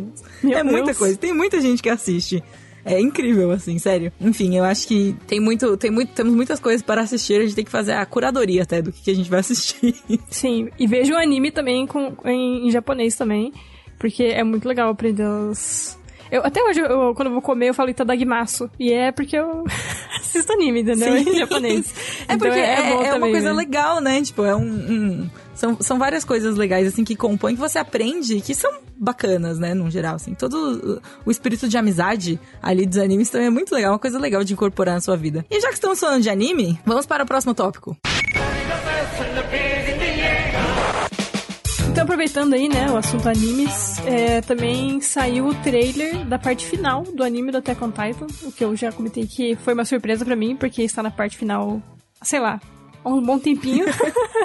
[0.41, 0.71] Meu é Deus.
[0.71, 1.17] muita coisa.
[1.17, 2.41] Tem muita gente que assiste.
[2.85, 4.11] É incrível, assim, sério.
[4.19, 7.39] Enfim, eu acho que tem muito, tem muito, temos muitas coisas para assistir.
[7.39, 9.95] A gente tem que fazer a curadoria até do que, a gente vai assistir.
[10.29, 13.53] Sim, e vejo o anime também com, em, em japonês também.
[13.99, 15.97] Porque é muito legal aprender os,
[16.33, 18.67] eu, até hoje, eu, quando eu vou comer, eu falo Itadagimasu.
[18.79, 19.63] E é porque eu
[20.19, 21.15] assisto anime, entendeu?
[21.15, 21.29] Sim.
[21.29, 21.93] Em japonês.
[22.27, 23.53] É então porque é, é, é, é uma coisa né?
[23.53, 24.19] legal, né?
[24.23, 24.63] Tipo, é um...
[24.63, 25.29] um...
[25.53, 29.75] São, são várias coisas legais, assim, que compõem, que você aprende, que são bacanas, né,
[29.75, 30.33] no geral, assim.
[30.33, 34.43] Todo o espírito de amizade ali dos animes também é muito legal, uma coisa legal
[34.43, 35.45] de incorporar na sua vida.
[35.51, 37.95] E já que estamos falando de anime, vamos para o próximo tópico.
[42.03, 47.03] Então, aproveitando aí, né, o assunto animes, é, também saiu o trailer da parte final
[47.03, 50.25] do anime do Attack on Titan, o que eu já comentei que foi uma surpresa
[50.25, 51.81] para mim, porque está na parte final,
[52.21, 52.59] sei lá,
[53.05, 53.85] há um bom tempinho.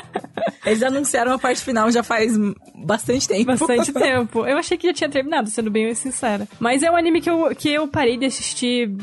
[0.64, 2.38] Eles anunciaram a parte final já faz
[2.76, 3.46] bastante tempo.
[3.46, 4.46] Bastante tempo.
[4.46, 6.46] Eu achei que já tinha terminado, sendo bem sincera.
[6.60, 8.94] Mas é um anime que eu, que eu parei de assistir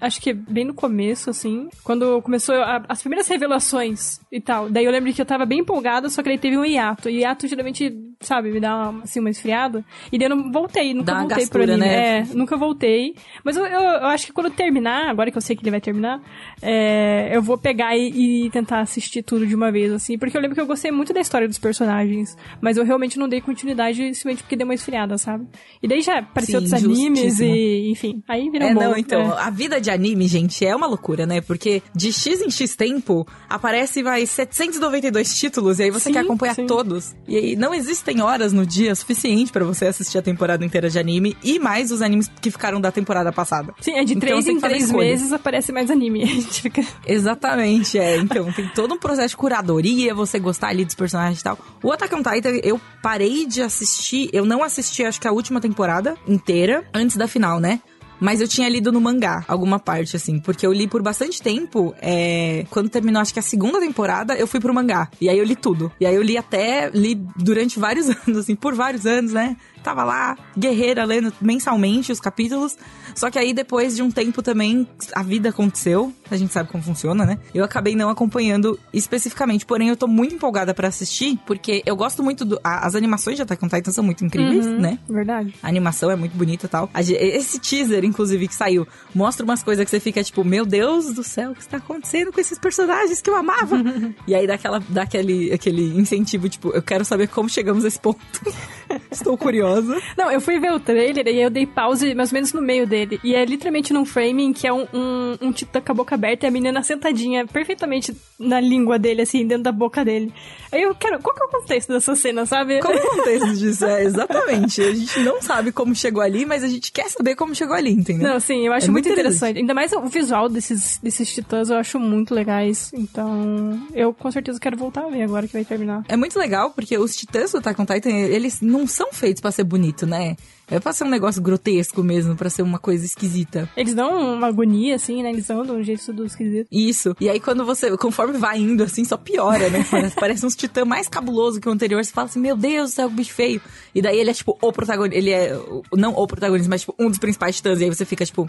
[0.00, 4.68] acho que bem no começo, assim, quando começou a, as primeiras revelações e tal.
[4.68, 7.08] Daí eu lembro que eu tava bem empolgada, só que aí teve um hiato.
[7.08, 9.84] E hiato geralmente sabe, me dá uma, assim, uma esfriada.
[10.12, 11.78] E daí eu não voltei, nunca voltei pro gastura, anime.
[11.88, 12.18] né?
[12.20, 13.14] É, nunca voltei.
[13.44, 15.80] Mas eu, eu, eu acho que quando terminar, agora que eu sei que ele vai
[15.80, 16.20] terminar,
[16.62, 20.18] é, eu vou pegar e, e tentar assistir tudo de uma vez, assim.
[20.18, 22.36] Porque eu lembro que eu gostei muito da história dos personagens.
[22.60, 25.46] Mas eu realmente não dei continuidade simplesmente porque deu uma esfriada, sabe?
[25.82, 29.20] E daí já apareceu Sim, outros animes e, enfim, aí virou É, um não, então,
[29.20, 29.42] É.
[29.42, 31.40] a vida de anime, gente, é uma loucura, né?
[31.40, 36.20] Porque de X em X tempo, aparece mais 792 títulos, e aí você Sim, quer
[36.20, 36.66] acompanhar sim.
[36.66, 37.14] todos.
[37.28, 40.98] E aí não existem horas no dia suficiente pra você assistir a temporada inteira de
[40.98, 43.74] anime, e mais os animes que ficaram da temporada passada.
[43.80, 45.08] Sim, é de Então três tem em três escolha.
[45.08, 46.22] meses aparece mais anime.
[46.24, 46.82] A gente fica.
[47.06, 48.16] Exatamente, é.
[48.16, 51.58] Então, tem todo um processo de curadoria, você gostar ali dos personagens e tal.
[51.82, 55.60] O Attack on Titan, eu parei de assistir, eu não assisti, acho que a última
[55.60, 57.80] temporada inteira, antes da final, né?
[58.24, 60.38] Mas eu tinha lido no mangá, alguma parte, assim.
[60.38, 61.94] Porque eu li por bastante tempo.
[62.00, 65.10] é, Quando terminou, acho que a segunda temporada, eu fui pro mangá.
[65.20, 65.92] E aí eu li tudo.
[66.00, 66.88] E aí eu li até.
[66.88, 69.58] Li durante vários anos, assim, por vários anos, né?
[69.84, 72.76] Tava lá, guerreira, lendo mensalmente os capítulos.
[73.14, 76.10] Só que aí, depois de um tempo também, a vida aconteceu.
[76.30, 77.38] A gente sabe como funciona, né?
[77.54, 79.66] Eu acabei não acompanhando especificamente.
[79.66, 82.58] Porém, eu tô muito empolgada pra assistir, porque eu gosto muito do.
[82.64, 84.98] a- As animações de Attack on Titan são muito incríveis, Uhum, né?
[85.08, 85.54] Verdade.
[85.62, 86.88] A animação é muito bonita e tal.
[86.94, 91.12] A Esse teaser, inclusive, que saiu, mostra umas coisas que você fica tipo, meu Deus
[91.12, 93.76] do céu, o que está acontecendo com esses personagens que eu amava?
[94.26, 97.88] e aí dá, aquela, dá aquele, aquele incentivo, tipo, eu quero saber como chegamos a
[97.88, 98.18] esse ponto.
[99.10, 99.96] Estou curiosa.
[100.16, 102.86] Não, eu fui ver o trailer e eu dei pause mais ou menos no meio
[102.86, 103.20] dele.
[103.22, 106.46] E é literalmente num framing que é um, um, um titã com a boca aberta
[106.46, 110.32] e a menina sentadinha perfeitamente na língua dele, assim, dentro da boca dele.
[110.72, 111.20] Aí eu quero.
[111.20, 112.80] Qual que é o contexto dessa cena, sabe?
[112.80, 113.84] Qual o contexto disso?
[113.84, 114.82] É, exatamente.
[114.82, 117.92] A gente não sabe como chegou ali, mas a gente quer saber como chegou ali,
[117.92, 118.28] entendeu?
[118.28, 119.58] Não, sim, eu acho É muito muito interessante.
[119.58, 122.90] Ainda mais o visual desses, desses titãs eu acho muito legais.
[122.94, 126.04] Então, eu com certeza quero voltar a ver agora que vai terminar.
[126.08, 129.50] É muito legal, porque os titãs do Attack on Titan, eles não são feitos pra
[129.50, 130.36] ser bonito, né?
[130.66, 133.68] É pra ser um negócio grotesco mesmo, pra ser uma coisa esquisita.
[133.76, 135.30] Eles dão uma agonia, assim, né?
[135.30, 136.68] Eles andam de um jeito tudo esquisito.
[136.72, 137.14] Isso.
[137.20, 139.84] E aí, quando você, conforme vai indo, assim, só piora, né?
[139.90, 142.02] Parece, parece uns titã mais cabuloso que o anterior.
[142.02, 143.60] Você fala assim, meu Deus do céu, que bicho feio.
[143.94, 145.18] E daí ele é, tipo, o protagonista.
[145.18, 145.52] Ele é,
[145.92, 147.80] não o protagonista, mas, tipo, um dos principais titãs.
[147.80, 148.48] E aí você fica, tipo,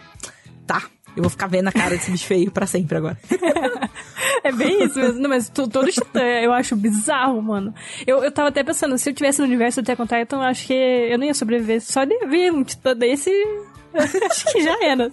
[0.66, 0.84] tá,
[1.16, 3.18] eu vou ficar vendo a cara desse bicho feio pra sempre agora.
[4.44, 5.20] É bem isso mesmo.
[5.20, 7.74] Não, mas to- todo titã eu acho bizarro, mano.
[8.06, 10.42] Eu, eu tava até pensando, se eu tivesse no universo do Attack on Titan, eu
[10.44, 11.82] acho que eu não ia sobreviver.
[11.82, 13.32] Só de ver um titã desse,
[14.30, 15.10] acho que já era.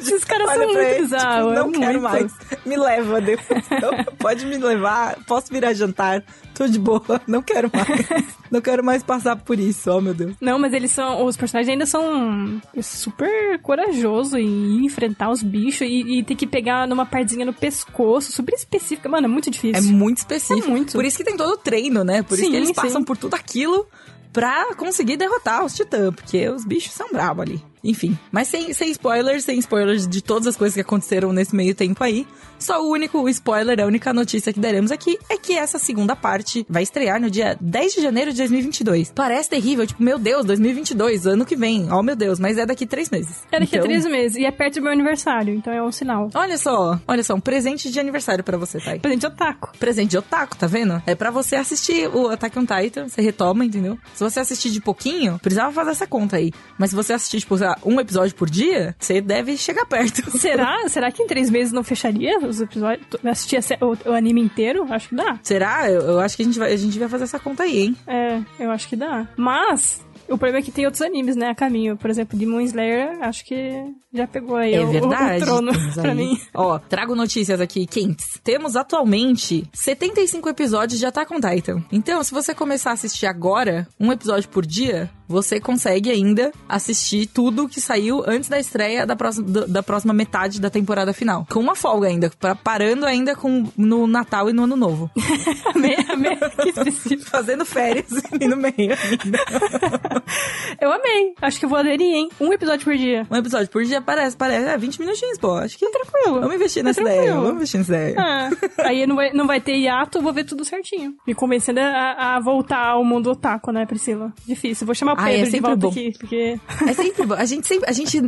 [0.00, 1.54] Esses caras são Olha pra muito ele, bizarros.
[1.54, 2.02] tipo, não é quero muito.
[2.02, 2.32] mais.
[2.66, 3.64] Me leva depois.
[3.80, 6.22] Não, pode me levar, posso virar jantar.
[6.54, 8.26] Tô de boa, não quero mais.
[8.50, 10.34] Não quero mais passar por isso, oh meu Deus.
[10.40, 11.24] Não, mas eles são.
[11.24, 16.86] Os personagens ainda são super corajosos em enfrentar os bichos e, e ter que pegar
[16.88, 19.08] numa partezinha no pescoço, super específica.
[19.08, 19.92] Mano, é muito É difícil.
[19.92, 20.66] muito específico.
[20.66, 20.92] É muito.
[20.92, 22.22] Por isso que tem todo o treino, né?
[22.22, 22.74] Por isso Sim, que eles sim.
[22.74, 23.86] passam por tudo aquilo
[24.32, 27.64] pra conseguir derrotar os titãs, porque os bichos são bravos ali.
[27.82, 31.74] Enfim, mas sem, sem spoilers, sem spoilers de todas as coisas que aconteceram nesse meio
[31.74, 32.26] tempo aí.
[32.58, 36.66] Só o único spoiler, a única notícia que daremos aqui é que essa segunda parte
[36.68, 39.12] vai estrear no dia 10 de janeiro de 2022.
[39.14, 41.90] Parece terrível, tipo, meu Deus, 2022, ano que vem.
[41.92, 43.44] Oh, meu Deus, mas é daqui três meses.
[43.52, 44.36] É daqui a Então, três meses.
[44.36, 46.30] E é perto do meu aniversário, então é um sinal.
[46.34, 48.98] Olha só, olha só, um presente de aniversário pra você, Thay.
[48.98, 49.70] Presente otaku.
[49.78, 51.00] presente de otaku, tá vendo?
[51.06, 53.96] É pra você assistir o Attack on Titan, você retoma, entendeu?
[54.14, 56.52] Se você assistir de pouquinho, precisava fazer essa conta aí.
[56.76, 60.30] Mas se você assistir, tipo, sei lá, um episódio por dia, você deve chegar perto.
[60.38, 60.88] Será?
[60.88, 63.06] Será que em três meses não fecharia os episódios?
[63.24, 64.86] Assistir o, o anime inteiro?
[64.90, 65.38] Acho que dá.
[65.42, 65.90] Será?
[65.90, 67.96] Eu, eu acho que a gente, vai, a gente vai fazer essa conta aí, hein?
[68.06, 69.26] É, eu acho que dá.
[69.36, 71.96] Mas, o problema é que tem outros animes, né, a caminho.
[71.96, 73.72] Por exemplo, Demon Slayer, acho que
[74.12, 75.42] já pegou aí É o, verdade.
[75.42, 76.38] o trono pra mim.
[76.54, 78.38] Ó, trago notícias aqui quentes.
[78.44, 81.82] Temos atualmente 75 episódios de Attack on Titan.
[81.90, 87.26] Então, se você começar a assistir agora, um episódio por dia, você consegue ainda assistir
[87.26, 91.46] tudo que saiu antes da estreia da próxima, da próxima metade da temporada final.
[91.50, 95.10] Com uma folga ainda, pra- parando ainda com, no Natal e no Ano Novo.
[95.74, 96.38] amei, amei.
[97.26, 98.08] Fazendo férias
[98.40, 99.38] e no meio ainda.
[100.80, 101.34] Eu amei.
[101.42, 102.28] Acho que eu vou aderir, hein?
[102.40, 103.26] Um episódio por dia.
[103.30, 104.68] Um episódio por dia parece, parece.
[104.68, 105.52] É, 20 minutinhos, pô.
[105.54, 106.40] Acho que Tranquilo.
[106.40, 107.34] Vamos investir nessa ideia.
[107.34, 108.16] Vamos investir nessa ideia.
[108.18, 108.50] Ah,
[108.84, 111.14] aí não vai, não vai ter hiato, eu vou ver tudo certinho.
[111.26, 114.32] Me convencendo a, a voltar ao mundo otaku, né, Priscila?
[114.46, 114.86] Difícil.
[114.86, 115.88] Vou chamar Ah, Pedro é sempre bom.
[115.88, 116.60] aqui, porque...
[116.86, 117.34] É sempre bom.
[117.34, 117.90] A gente sempre.
[117.90, 118.20] A gente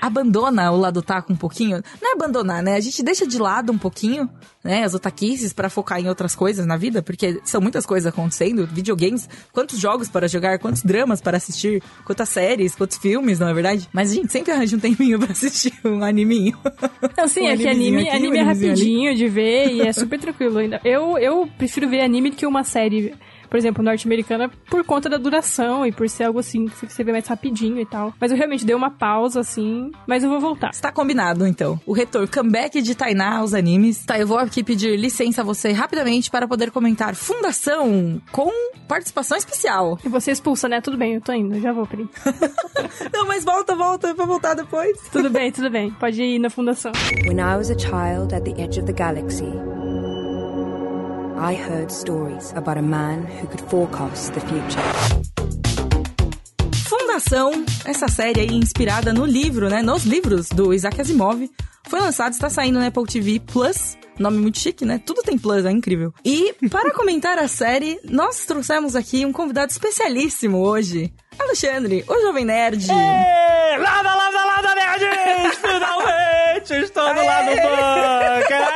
[0.00, 1.80] abandona o lado otaku um pouquinho.
[2.02, 2.74] Não é abandonar, né?
[2.74, 4.28] A gente deixa de lado um pouquinho,
[4.64, 4.82] né?
[4.82, 8.66] As otaquices pra focar em outras coisas na vida, porque são muitas coisas acontecendo.
[8.66, 13.54] Videogames, quantos jogos para jogar, quantos dramas para assistir, quantas séries, quantos filmes, não é
[13.54, 13.88] verdade?
[13.92, 16.58] Mas a gente sempre arranja um tempinho pra assistir um animinho.
[17.16, 18.80] Não, sim, Um é que anime, aqui, anime um é animezinho ali.
[18.80, 20.80] rapidinho de ver e é super tranquilo ainda.
[20.84, 23.14] Eu, eu prefiro ver anime do que uma série.
[23.56, 27.10] Por exemplo, norte-americana, por conta da duração e por ser algo assim que você vê
[27.10, 28.12] mais rapidinho e tal.
[28.20, 30.68] Mas eu realmente dei uma pausa, assim, mas eu vou voltar.
[30.74, 31.80] Está combinado, então.
[31.86, 34.04] O retorno, comeback de Tainá aos animes.
[34.04, 38.50] Tá, eu vou aqui pedir licença a você rapidamente para poder comentar Fundação com
[38.86, 39.98] participação especial.
[40.04, 40.82] E você expulsa, né?
[40.82, 42.06] Tudo bem, eu tô indo, já vou, Pri.
[43.10, 44.98] Não, mas volta, volta, pra voltar depois.
[45.10, 45.90] tudo bem, tudo bem.
[45.92, 46.92] Pode ir na fundação.
[47.26, 49.50] When I was a child at the edge of the galaxy,
[51.38, 54.82] I heard stories about a man who could forecast the future.
[56.88, 57.52] Fundação,
[57.84, 59.82] essa série aí inspirada no livro, né?
[59.82, 61.46] Nos livros do Isaac Asimov,
[61.88, 63.98] foi lançado, está saindo na Apple TV Plus.
[64.18, 64.98] Nome muito chique, né?
[65.04, 66.12] Tudo tem Plus, é incrível.
[66.24, 71.12] E para comentar a série, nós trouxemos aqui um convidado especialíssimo hoje.
[71.38, 72.86] Alexandre, o Jovem Nerd.
[72.90, 75.58] Ê, Lada, lada, lada, nerds!
[75.58, 78.66] Finalmente estou do lado do bunker!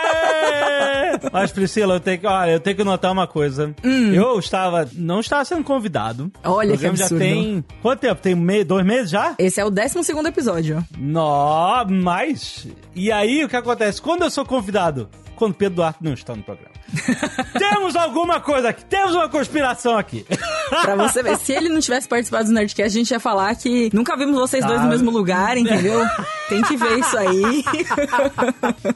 [1.33, 3.75] Mas, Priscila, eu tenho que, olha, eu tenho que notar uma coisa.
[3.85, 6.31] Eu estava, não estava sendo convidado.
[6.45, 7.23] Olha que programa já absurdo.
[7.25, 8.21] tem, quanto tempo?
[8.21, 9.35] Tem me- dois meses já?
[9.39, 10.85] Esse é o 12 segundo episódio.
[10.99, 12.67] Nó, mais.
[12.95, 14.01] E aí, o que acontece?
[14.03, 15.09] Quando eu sou convidado?
[15.37, 16.71] Quando Pedro Duarte não está no programa.
[17.59, 20.25] temos alguma coisa aqui, temos uma conspiração aqui.
[20.83, 23.91] Pra você ver, se ele não tivesse participado do Nerdcast, a gente ia falar que
[23.93, 24.85] nunca vimos vocês dois Tá.
[24.85, 26.01] no mesmo lugar, entendeu?
[26.49, 27.65] Tem que ver isso aí.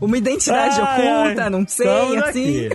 [0.00, 2.68] Uma identidade Ai, oculta, ai, não sei, assim.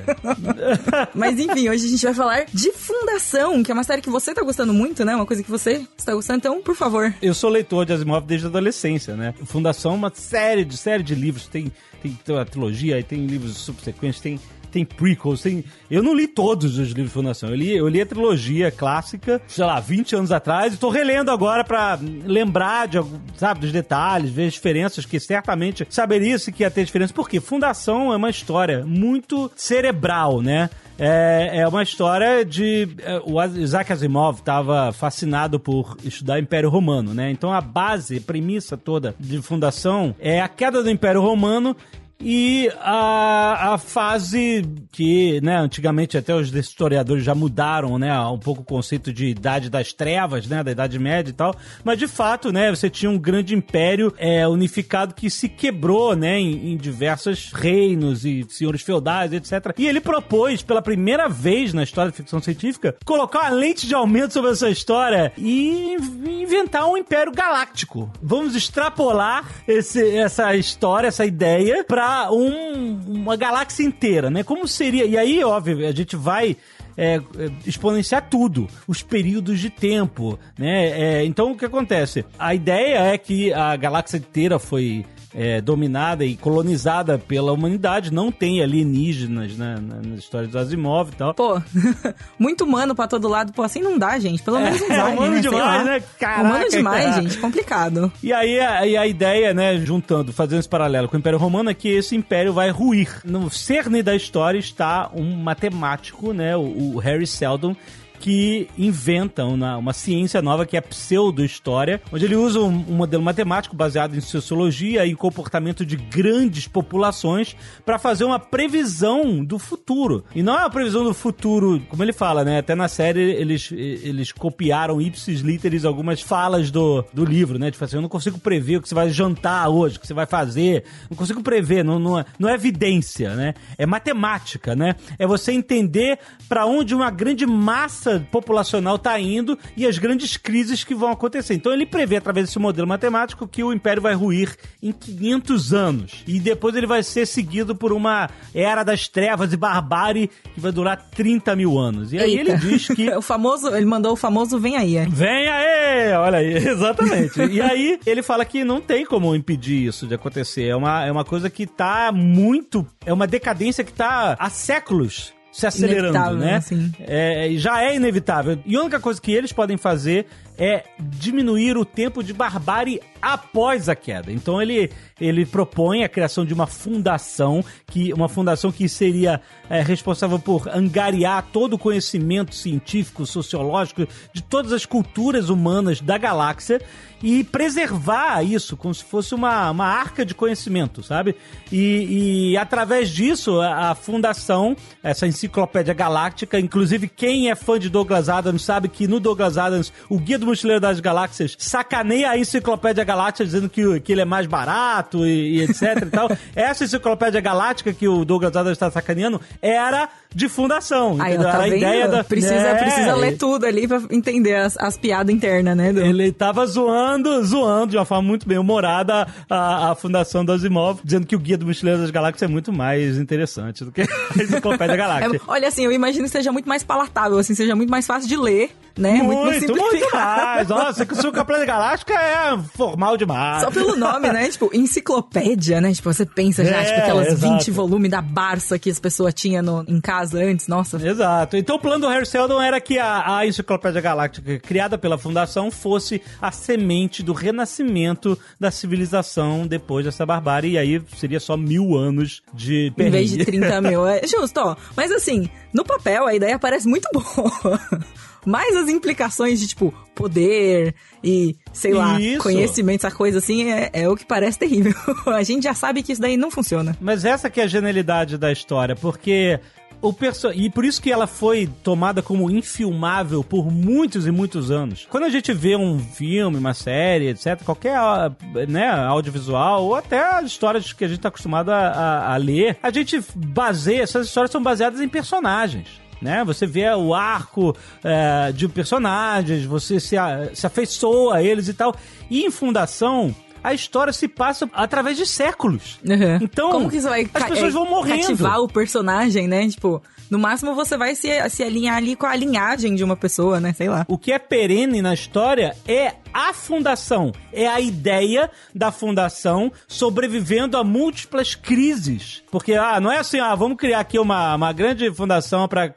[1.14, 4.34] Mas enfim, hoje a gente vai falar de Fundação, que é uma série que você
[4.34, 5.16] tá gostando muito, né?
[5.16, 7.14] Uma coisa que você está gostando, então, por favor.
[7.22, 9.34] Eu sou leitor de Asimov desde a adolescência, né?
[9.46, 13.58] Fundação é uma série de série de livros, tem tem a trilogia, aí tem livros
[13.58, 15.64] subsequentes, tem tem prequels, tem...
[15.90, 17.50] Eu não li todos os livros de Fundação.
[17.50, 21.32] Eu li, eu li a trilogia clássica, sei lá, 20 anos atrás, e tô relendo
[21.32, 23.00] agora pra lembrar de,
[23.36, 27.14] sabe, dos detalhes, ver as diferenças, que certamente saberia-se que ia ter diferença.
[27.14, 30.70] Porque Fundação é uma história muito cerebral, né?
[31.02, 32.90] É, é uma história de.
[33.02, 37.32] é, O Isaac Asimov estava fascinado por estudar Império Romano, né?
[37.32, 41.74] Então a base, a premissa toda de fundação é a queda do Império Romano
[42.22, 48.62] e a, a fase que, né, antigamente até os historiadores já mudaram, né, um pouco
[48.62, 52.52] o conceito de idade das trevas, né, da Idade Média e tal, mas de fato,
[52.52, 57.52] né, você tinha um grande império é, unificado que se quebrou, né, em, em diversos
[57.54, 59.74] reinos e senhores feudais, etc.
[59.78, 63.96] E ele propôs, pela primeira vez na história da ficção científica, colocar uma lente de
[63.96, 68.12] aumento sobre essa história e in- inventar um império galáctico.
[68.22, 71.84] Vamos extrapolar esse- essa história, essa ideia,
[72.32, 74.44] um- uma galáxia inteira, né?
[74.44, 75.06] Como seria?
[75.06, 76.56] E aí, óbvio, a gente vai
[76.98, 77.22] é, é,
[77.66, 81.20] exponenciar tudo, os períodos de tempo, né?
[81.20, 82.26] É, então, o que acontece?
[82.38, 88.32] A ideia é que a galáxia inteira foi é, dominada e colonizada pela humanidade, não
[88.32, 91.34] tem alienígenas né, na, história dos Asimov e tal.
[91.34, 91.62] Pô,
[92.38, 93.54] muito humano pra todo lado.
[93.54, 94.42] Pô, assim não dá, gente.
[94.42, 95.42] Pelo menos um É, design, humano né?
[95.42, 96.04] Demais, né?
[96.20, 97.22] Caraca, humano demais, cara.
[97.22, 97.38] gente.
[97.38, 98.12] Complicado.
[98.24, 101.70] E aí, a, e a ideia, né, juntando, fazendo esse paralelo com o Império Romano,
[101.70, 103.22] é que esse império vai ruir.
[103.24, 107.76] No cerne da história está um matemático, né, o, o Harry Seldon,
[108.20, 113.24] que inventa uma, uma ciência nova que é pseudo-história, onde ele usa um, um modelo
[113.24, 117.56] matemático baseado em sociologia e comportamento de grandes populações
[117.86, 120.24] para fazer uma previsão do futuro.
[120.36, 122.60] E não é uma previsão do futuro, como ele fala, né?
[122.60, 127.72] Até na série eles, eles copiaram ipsis literis algumas falas do, do livro, né?
[127.72, 130.14] Tipo assim, eu não consigo prever o que você vai jantar hoje, o que você
[130.14, 130.84] vai fazer.
[131.10, 133.54] Não consigo prever, não, não, é, não é evidência, né?
[133.78, 134.96] É matemática, né?
[135.18, 140.84] É você entender para onde uma grande massa populacional está indo e as grandes crises
[140.84, 141.54] que vão acontecer.
[141.54, 146.24] Então ele prevê através desse modelo matemático que o império vai ruir em 500 anos
[146.28, 150.72] e depois ele vai ser seguido por uma era das trevas e barbárie que vai
[150.72, 152.14] durar 30 mil anos.
[152.14, 152.52] E aí Eita.
[152.52, 154.98] ele diz que o famoso, ele mandou o famoso vem aí.
[154.98, 155.06] é.
[155.08, 156.14] Vem aí!
[156.14, 157.42] Olha aí, exatamente.
[157.42, 160.66] e aí, ele fala que não tem como impedir isso de acontecer.
[160.68, 162.86] É uma, é uma coisa que tá muito.
[163.06, 166.56] É uma decadência que tá há séculos se acelerando, né?
[166.56, 166.92] assim.
[167.00, 168.60] É, já é inevitável.
[168.66, 170.28] E a única coisa que eles podem fazer
[170.60, 174.32] é diminuir o tempo de barbárie após a queda.
[174.32, 179.82] Então ele, ele propõe a criação de uma fundação, que uma fundação que seria é,
[179.82, 186.82] responsável por angariar todo o conhecimento científico, sociológico de todas as culturas humanas da galáxia
[187.22, 191.36] e preservar isso como se fosse uma, uma arca de conhecimento, sabe?
[191.72, 197.90] E, e através disso, a, a fundação, essa enciclopédia galáctica, inclusive quem é fã de
[197.90, 202.38] Douglas Adams sabe que no Douglas Adams, o Guia do Mochileiro das Galáxias sacaneia a
[202.38, 206.30] enciclopédia galáctica dizendo que, que ele é mais barato e, e etc e tal.
[206.56, 211.18] Essa enciclopédia galáctica que o Douglas Adams está sacaneando era de fundação.
[211.20, 211.52] Aí, entendeu?
[211.52, 212.24] tá Era a ideia da.
[212.24, 215.92] Precisa, É, precisa ler tudo ali pra entender as, as piadas internas, né?
[215.92, 220.52] do- Ele tava zoando, zoando de uma forma muito bem humorada a, a fundação do
[220.52, 224.02] Asimov, dizendo que o Guia do Mochileiro das Galáxias é muito mais interessante do que
[224.02, 225.36] a Enciclopédia Galáctica.
[225.38, 228.30] É, olha, assim, eu imagino que seja muito mais palatável, assim, seja muito mais fácil
[228.30, 229.14] de ler, né?
[229.24, 230.68] Muito, mais muito, muito mais.
[230.68, 233.64] Nossa, que o seu Enciclopédia Galáctica é formal demais.
[233.64, 234.48] Só pelo nome, né?
[234.50, 235.92] Tipo, enciclopédia, né?
[235.94, 237.54] Tipo, você pensa já, É, tipo, aquelas exato.
[237.54, 240.68] 20 volumes da Barça que as pessoas tinham no- em casa antes.
[240.68, 240.98] Nossa.
[240.98, 241.58] Exato.
[241.58, 245.72] Então o plano do Harry Seldon era que a, a Enciclopédia Galáctica, criada pela Fundação,
[245.72, 250.74] fosse a semente do renascimento da civilização depois dessa barbárie.
[250.74, 253.60] E aí seria só mil anos de Em vez de perrengue.
[253.60, 254.08] 30 mil.
[254.08, 254.76] É justo, ó.
[254.96, 257.80] Mas assim, no papel a ideia parece muito boa.
[258.46, 262.42] Mas as implicações de, tipo, poder e, sei lá, Isso.
[262.42, 264.94] conhecimento, essa coisa assim, é, é o que parece terrível.
[265.28, 266.96] a gente já sabe que isso daí não funciona.
[267.02, 269.60] Mas essa que é a genialidade da história, porque
[270.02, 270.52] o perso...
[270.54, 275.06] e por isso que ela foi tomada como infilmável por muitos e muitos anos.
[275.10, 278.32] Quando a gente vê um filme, uma série, etc, qualquer ah,
[278.68, 282.78] né, audiovisual ou até as histórias que a gente está acostumado a, a- a ler,
[282.82, 285.88] a gente baseia, essas histórias são baseadas em personagens.
[286.22, 286.44] Né?
[286.44, 291.74] Você vê o arco é, de personagens, você se, a- se afeiçoa a eles e
[291.74, 291.96] tal.
[292.30, 293.34] E em Fundação,
[293.64, 296.00] a história se passa através de séculos.
[296.06, 296.40] Uhum.
[296.42, 298.22] Então, Como que você vai as pessoas é, vão morrendo.
[298.22, 299.68] cativar o personagem, né?
[299.68, 303.60] Tipo, no máximo você vai se, se alinhar ali com a linhagem de uma pessoa,
[303.60, 303.74] né?
[303.74, 304.06] Sei lá.
[304.08, 310.78] O que é perene na história é a fundação, é a ideia da fundação sobrevivendo
[310.78, 312.44] a múltiplas crises.
[312.52, 315.88] Porque, ah, não é assim, ah, vamos criar aqui uma, uma grande fundação para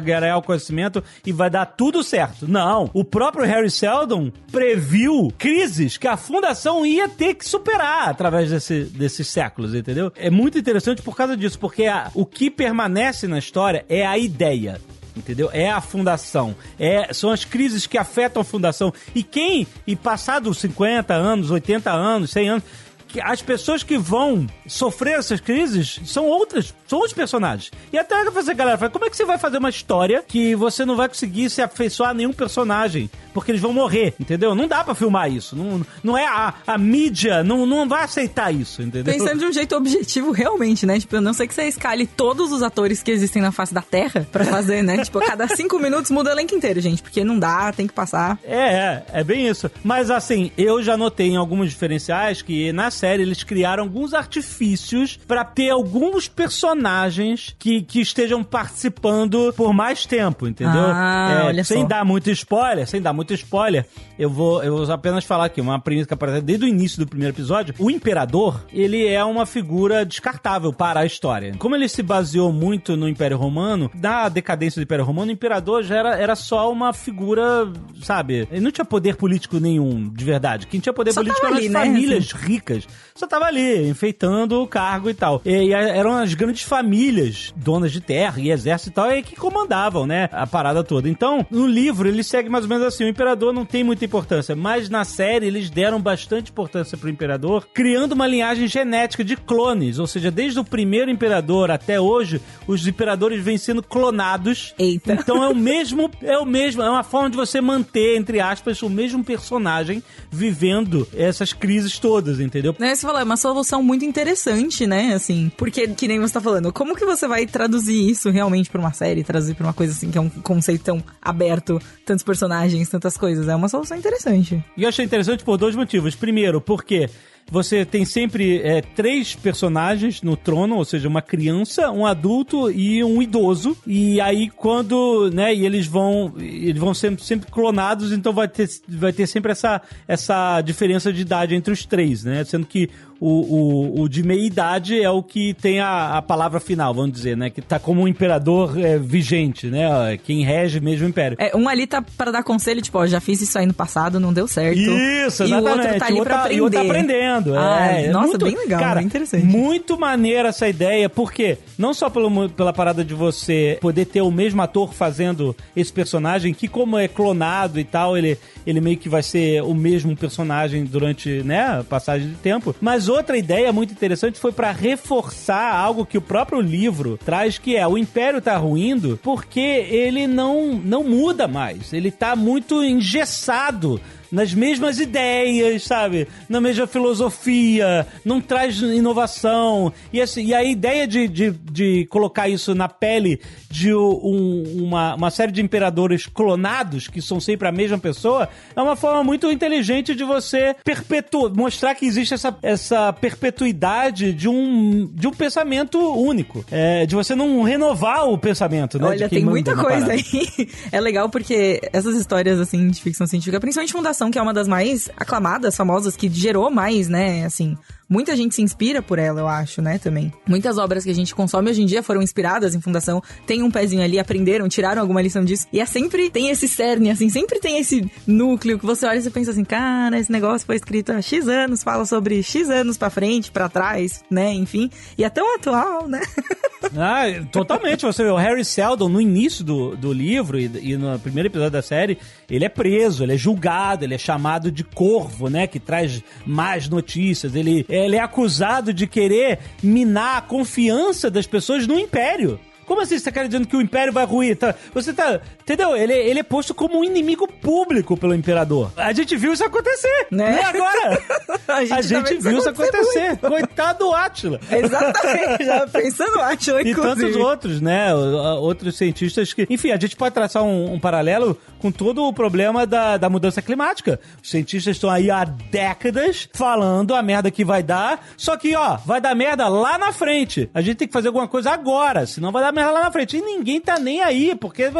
[0.00, 2.46] ganhar o conhecimento e vai dar tudo certo.
[2.48, 2.90] Não.
[2.92, 8.84] O próprio Harry Seldon previu crises que a fundação ia ter que superar através desse-
[8.84, 10.12] desses séculos, entendeu?
[10.16, 14.16] É muito interessante por causa disso, porque a- o que permanece na história é a
[14.18, 14.80] ideia.
[15.16, 15.50] Entendeu?
[15.52, 16.54] É a fundação.
[16.78, 18.92] É, são as crises que afetam a fundação.
[19.14, 22.64] E quem, e passados 50 anos, 80 anos, 100 anos,
[23.12, 27.70] que as pessoas que vão sofrer essas crises são outras, são outros personagens.
[27.92, 30.84] E até você, galera, fala, como é que você vai fazer uma história que você
[30.84, 33.10] não vai conseguir se afeiçoar a nenhum personagem?
[33.34, 34.54] Porque eles vão morrer, entendeu?
[34.54, 35.56] Não dá pra filmar isso.
[35.56, 39.12] Não, não é a, a mídia, não, não vai aceitar isso, entendeu?
[39.12, 40.98] Pensando de um jeito objetivo, realmente, né?
[40.98, 43.82] Tipo, a não sei que você escale todos os atores que existem na face da
[43.82, 45.02] Terra pra fazer, né?
[45.04, 47.02] tipo, a cada cinco minutos muda o elenco inteiro, gente.
[47.02, 48.38] Porque não dá, tem que passar.
[48.44, 49.70] É, é, é bem isso.
[49.82, 55.18] Mas assim, eu já notei em alguns diferenciais que na série eles criaram alguns artifícios
[55.26, 60.84] pra ter alguns personagens que, que estejam participando por mais tempo, entendeu?
[60.86, 61.88] Ah, É, olha sem só.
[61.88, 63.84] dar muito spoiler, sem dar muito spoiler,
[64.16, 67.06] eu vou, eu vou apenas falar aqui uma premissa que aparece desde o início do
[67.08, 67.74] primeiro episódio.
[67.76, 71.54] O imperador, ele é uma figura descartável para a história.
[71.58, 75.82] Como ele se baseou muito no Império Romano, na decadência do Império Romano, o imperador
[75.82, 77.68] já era, era só uma figura,
[78.00, 78.46] sabe?
[78.50, 80.66] Ele não tinha poder político nenhum, de verdade.
[80.68, 81.80] Quem tinha poder Só político eram as né?
[81.80, 82.86] famílias ricas.
[83.14, 85.42] Só tava ali, enfeitando o cargo e tal.
[85.44, 89.36] E, e eram as grandes famílias, donas de terra e exército e tal, e que
[89.36, 91.08] comandavam, né, a parada toda.
[91.08, 94.56] Então, no livro, ele segue mais ou menos assim, o imperador não tem muita importância,
[94.56, 99.98] mas na série eles deram bastante importância pro imperador, criando uma linhagem genética de clones,
[99.98, 104.74] ou seja, desde o primeiro imperador até hoje, os imperadores vêm sendo clonados.
[104.78, 105.12] Eita.
[105.12, 108.82] Então é o mesmo, é o mesmo, é uma forma de você manter, entre aspas,
[108.82, 112.74] o mesmo personagem vivendo essas crises todas, entendeu?
[112.82, 115.14] Né, você falou, é uma solução muito interessante, né?
[115.14, 118.80] Assim, porque, que nem você tá falando, como que você vai traduzir isso realmente pra
[118.80, 122.88] uma série, traduzir pra uma coisa assim, que é um conceito tão aberto, tantos personagens,
[122.88, 123.46] tantas coisas?
[123.46, 124.60] É uma solução interessante.
[124.76, 126.16] E eu achei interessante por dois motivos.
[126.16, 127.08] Primeiro, porque
[127.50, 133.04] você tem sempre é, três personagens no trono, ou seja, uma criança, um adulto e
[133.04, 133.76] um idoso.
[133.86, 138.68] E aí quando, né, e eles vão, eles vão sempre, sempre clonados, então vai ter,
[138.88, 142.44] vai ter sempre essa, essa diferença de idade entre os três, né?
[142.44, 142.88] Sendo que
[143.24, 147.12] o, o, o de meia idade é o que tem a, a palavra final, vamos
[147.12, 147.50] dizer, né?
[147.50, 150.18] Que tá como um imperador é, vigente, né?
[150.24, 151.36] Quem rege mesmo o império.
[151.40, 154.18] É, um ali tá pra dar conselho, tipo, ó, já fiz isso aí no passado,
[154.18, 154.76] não deu certo.
[154.78, 155.68] Isso, e o exatamente.
[155.68, 157.20] outro tá ali pra outro- e o outro aprender.
[157.20, 157.58] tá aprendendo.
[157.58, 159.44] Ah, é, é nossa, muito- bem legal, cara, bem interessante.
[159.44, 164.30] Muito maneira essa ideia, porque não só pelo, pela parada de você poder ter o
[164.30, 169.08] mesmo ator fazendo esse personagem, que como é clonado e tal, ele, ele meio que
[169.08, 172.74] vai ser o mesmo personagem durante, né, a passagem de tempo.
[172.80, 177.76] Mas outra ideia muito interessante foi pra reforçar algo que o próprio livro traz, que
[177.76, 181.92] é o Império tá ruindo porque ele não, não muda mais.
[181.92, 184.00] Ele tá muito engessado
[184.32, 186.26] nas mesmas ideias, sabe?
[186.48, 189.92] Na mesma filosofia, não traz inovação.
[190.12, 195.14] E, assim, e a ideia de, de de colocar isso na pele de um- uma,
[195.14, 199.50] uma série de imperadores clonados, que são sempre a mesma pessoa, é uma forma muito
[199.50, 205.98] inteligente de você perpetuar, mostrar que existe essa, essa perpetuidade de um, de um pensamento
[205.98, 206.64] único.
[206.70, 209.04] É, de você não renovar o pensamento, né?
[209.08, 210.12] de Olha, tem muita coisa parada.
[210.12, 210.68] aí.
[210.92, 214.68] É legal porque essas histórias, assim, de ficção científica, principalmente Fundação, que é uma das
[214.68, 217.76] mais aclamadas, famosas, que gerou mais, né, assim...
[218.12, 220.30] Muita gente se inspira por ela, eu acho, né, também.
[220.46, 223.70] Muitas obras que a gente consome hoje em dia foram inspiradas em Fundação, tem um
[223.70, 225.66] pezinho ali, aprenderam, tiraram alguma lição disso.
[225.72, 229.22] E é sempre, tem esse cerne, assim, sempre tem esse núcleo que você olha e
[229.22, 232.98] você pensa assim, cara, esse negócio foi escrito há X anos, fala sobre X anos
[232.98, 234.90] pra frente, pra trás, né, enfim.
[235.16, 236.20] E é tão atual, né?
[236.96, 238.04] Ah, totalmente.
[238.04, 241.70] Você vê o Harry Seldon no início do, do livro e, e no primeiro episódio
[241.70, 242.18] da série,
[242.50, 245.66] ele é preso, ele é julgado, ele é chamado de corvo, né?
[245.66, 247.54] Que traz más notícias.
[247.54, 252.58] Ele, ele é acusado de querer minar a confiança das pessoas no Império.
[252.86, 254.56] Como assim você tá querendo dizendo que o Império vai ruir?
[254.56, 255.40] Tá, você tá.
[255.62, 255.96] Entendeu?
[255.96, 258.92] Ele, ele é posto como um inimigo público pelo Imperador.
[258.96, 260.26] A gente viu isso acontecer.
[260.30, 260.58] Né?
[260.60, 261.22] E agora?
[261.68, 263.36] A A gente gente, vendo isso viu isso acontecer acontecer.
[263.48, 264.60] Coitado do Átila.
[264.70, 267.20] Exatamente, já pensando, acho, E inclusive.
[267.32, 268.10] tantos outros, né?
[268.10, 269.66] A- Outros cientistas que.
[269.70, 273.60] Enfim, a gente pode traçar um, um paralelo com todo o problema da, da mudança
[273.62, 274.20] climática.
[274.42, 278.96] Os cientistas estão aí há décadas falando a merda que vai dar, só que, ó,
[279.04, 280.68] vai dar merda lá na frente.
[280.74, 283.36] A gente tem que fazer alguma coisa agora, senão vai dar merda lá na frente.
[283.36, 284.90] E ninguém tá nem aí, porque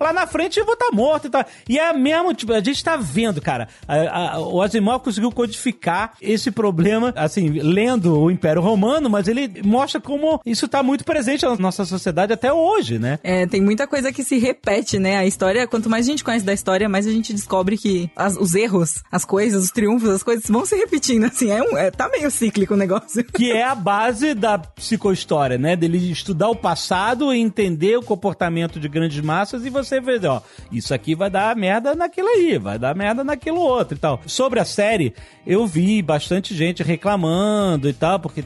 [0.00, 1.44] lá na frente eu vou estar morto e tal.
[1.68, 3.68] E é mesmo, tipo, a gente tá vendo, cara.
[3.86, 9.62] A- a- o Asimov conseguiu codificar esse problema, assim, lendo o Império Romano, mas ele
[9.64, 13.18] mostra como isso tá muito presente na nossa sociedade até hoje, né?
[13.22, 15.16] É, tem muita coisa que se repete, né?
[15.16, 18.36] A história, quanto mais a gente conhece da história, mais a gente descobre que as-
[18.36, 21.50] os erros, as coisas, os triunfos, as coisas vão se repetindo, assim.
[21.50, 23.22] É um, é, tá meio cíclico o negócio.
[23.24, 25.76] Que é a base da psicohistória, né?
[25.76, 30.40] Dele estudar o passado entender o comportamento de grandes massas e você vê, ó,
[30.72, 34.18] isso aqui vai dar merda naquilo aí, vai dar merda naquilo outro e tal.
[34.24, 35.12] Sobre a série,
[35.46, 38.42] eu vi bastante gente reclamando e tal, porque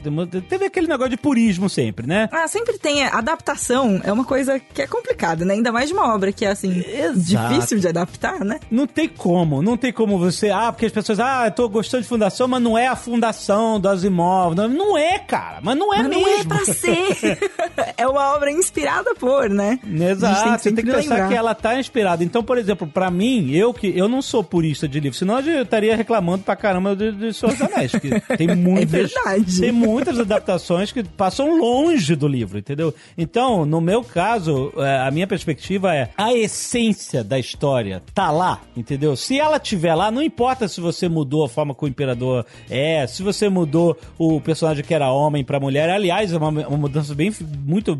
[0.49, 2.27] teve aquele negócio de purismo sempre, né?
[2.31, 3.03] Ah, sempre tem.
[3.03, 5.53] é, Adaptação é uma coisa que é complicada, né?
[5.53, 7.53] Ainda mais de uma obra que é, assim, Exato.
[7.53, 8.59] difícil de adaptar, né?
[8.69, 10.49] Não tem como, não tem como você.
[10.49, 13.79] Ah, porque as pessoas, ah, eu tô gostando de fundação, mas não é a fundação
[13.79, 14.55] do Asimov.
[14.55, 16.21] Não, não é, cara, mas não é Mas mesmo.
[16.23, 17.39] não é pra ser.
[17.95, 19.79] é uma obra inspirada por, né?
[19.83, 21.27] Exato, você tem que pensar lembrar.
[21.29, 22.23] que ela tá inspirada.
[22.23, 25.63] Então, por exemplo, pra mim, eu que eu não sou purista de livro, senão eu
[25.63, 27.91] estaria reclamando pra caramba de, de Senhor dos Anéis.
[27.93, 29.59] que tem muitas, verdade.
[29.59, 32.93] Tem muitas adaptações que passam longe do livro, entendeu?
[33.17, 38.61] Então, no meu caso, é, a minha perspectiva é a essência da história tá lá,
[38.75, 39.15] entendeu?
[39.15, 43.05] Se ela tiver lá, não importa se você mudou a forma que o imperador é,
[43.07, 45.89] se você mudou o personagem que era homem pra mulher.
[45.89, 47.33] Aliás, é uma, uma mudança bem,
[47.65, 47.95] muito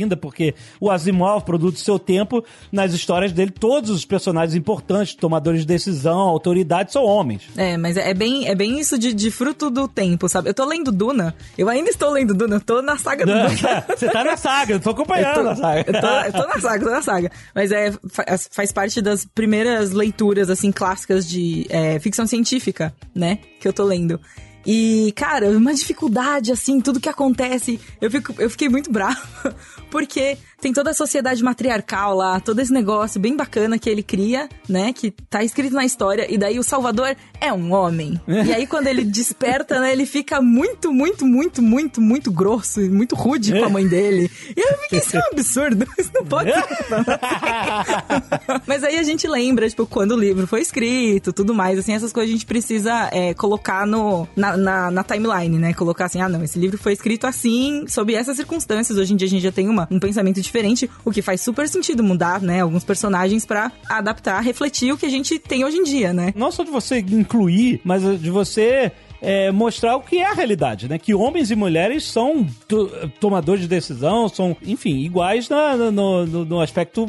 [0.00, 2.42] bem-vinda, porque o Asimov, produto do seu tempo,
[2.72, 7.42] nas histórias dele, todos os personagens importantes, tomadores de decisão, autoridade, são homens.
[7.56, 10.48] É, mas é bem, é bem isso de, de fruto do tempo, sabe?
[10.48, 13.50] Eu tô lendo Duna, eu ainda estou lendo Duna, eu tô na saga do Duna.
[13.96, 15.84] Você tá na saga, eu tô acompanhando Eu tô, a saga.
[15.86, 17.30] eu, tô, eu tô na saga, tô na saga.
[17.54, 23.38] Mas é, fa- faz parte das primeiras leituras, assim, clássicas de é, ficção científica, né?
[23.60, 24.18] Que eu tô lendo.
[24.66, 27.80] E, cara, uma dificuldade, assim, tudo que acontece.
[28.00, 29.20] Eu, fico, eu fiquei muito brava.
[29.90, 34.48] Porque tem toda a sociedade matriarcal lá, todo esse negócio bem bacana que ele cria,
[34.68, 34.92] né?
[34.92, 36.26] Que tá escrito na história.
[36.32, 38.20] E daí o Salvador é um homem.
[38.28, 39.92] e aí, quando ele desperta, né?
[39.92, 44.30] Ele fica muito, muito, muito, muito, muito grosso e muito rude com a mãe dele.
[44.56, 45.86] E eu fiquei, isso é um absurdo.
[45.98, 46.64] Isso não pode ser.
[48.66, 52.12] Mas aí a gente lembra, tipo, quando o livro foi escrito, tudo mais, assim, essas
[52.12, 55.74] coisas a gente precisa é, colocar no, na, na, na timeline, né?
[55.74, 58.96] Colocar assim, ah, não, esse livro foi escrito assim, sob essas circunstâncias.
[58.98, 60.49] Hoje em dia a gente já tem uma, um pensamento diferente,
[61.04, 62.60] o que faz super sentido mudar, né?
[62.60, 66.32] Alguns personagens pra adaptar, refletir o que a gente tem hoje em dia, né?
[66.36, 68.92] Não só de você incluir, mas de você
[69.22, 70.98] é, mostrar o que é a realidade, né?
[70.98, 72.90] Que homens e mulheres são to-
[73.20, 77.06] tomadores de decisão, são, enfim, iguais na- no, no- no aspecto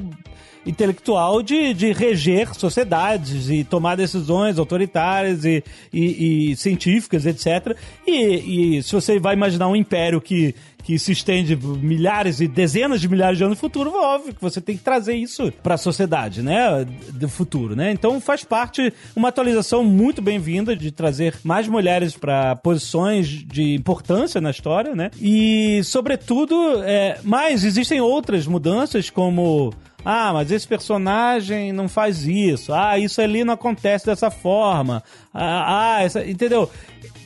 [0.66, 7.76] intelectual de, de reger sociedades e tomar decisões autoritárias e, e- e científicas, etc.
[8.06, 10.54] E, e se você vai imaginar um império que,
[10.84, 14.60] que se estende milhares e dezenas de milhares de anos no futuro, óbvio que você
[14.62, 17.92] tem que trazer isso para a sociedade, né, do futuro, né?
[17.92, 24.42] Então faz parte uma atualização muito bem-vinda de trazer mais mulheres para posições de importância
[24.42, 25.12] na história, né?
[25.20, 29.74] E sobretudo, é, mas existem outras mudanças como
[30.04, 32.74] ah, mas esse personagem não faz isso.
[32.74, 35.04] Ah, isso ali não acontece dessa forma.
[35.34, 36.70] Ah, ah essa, entendeu?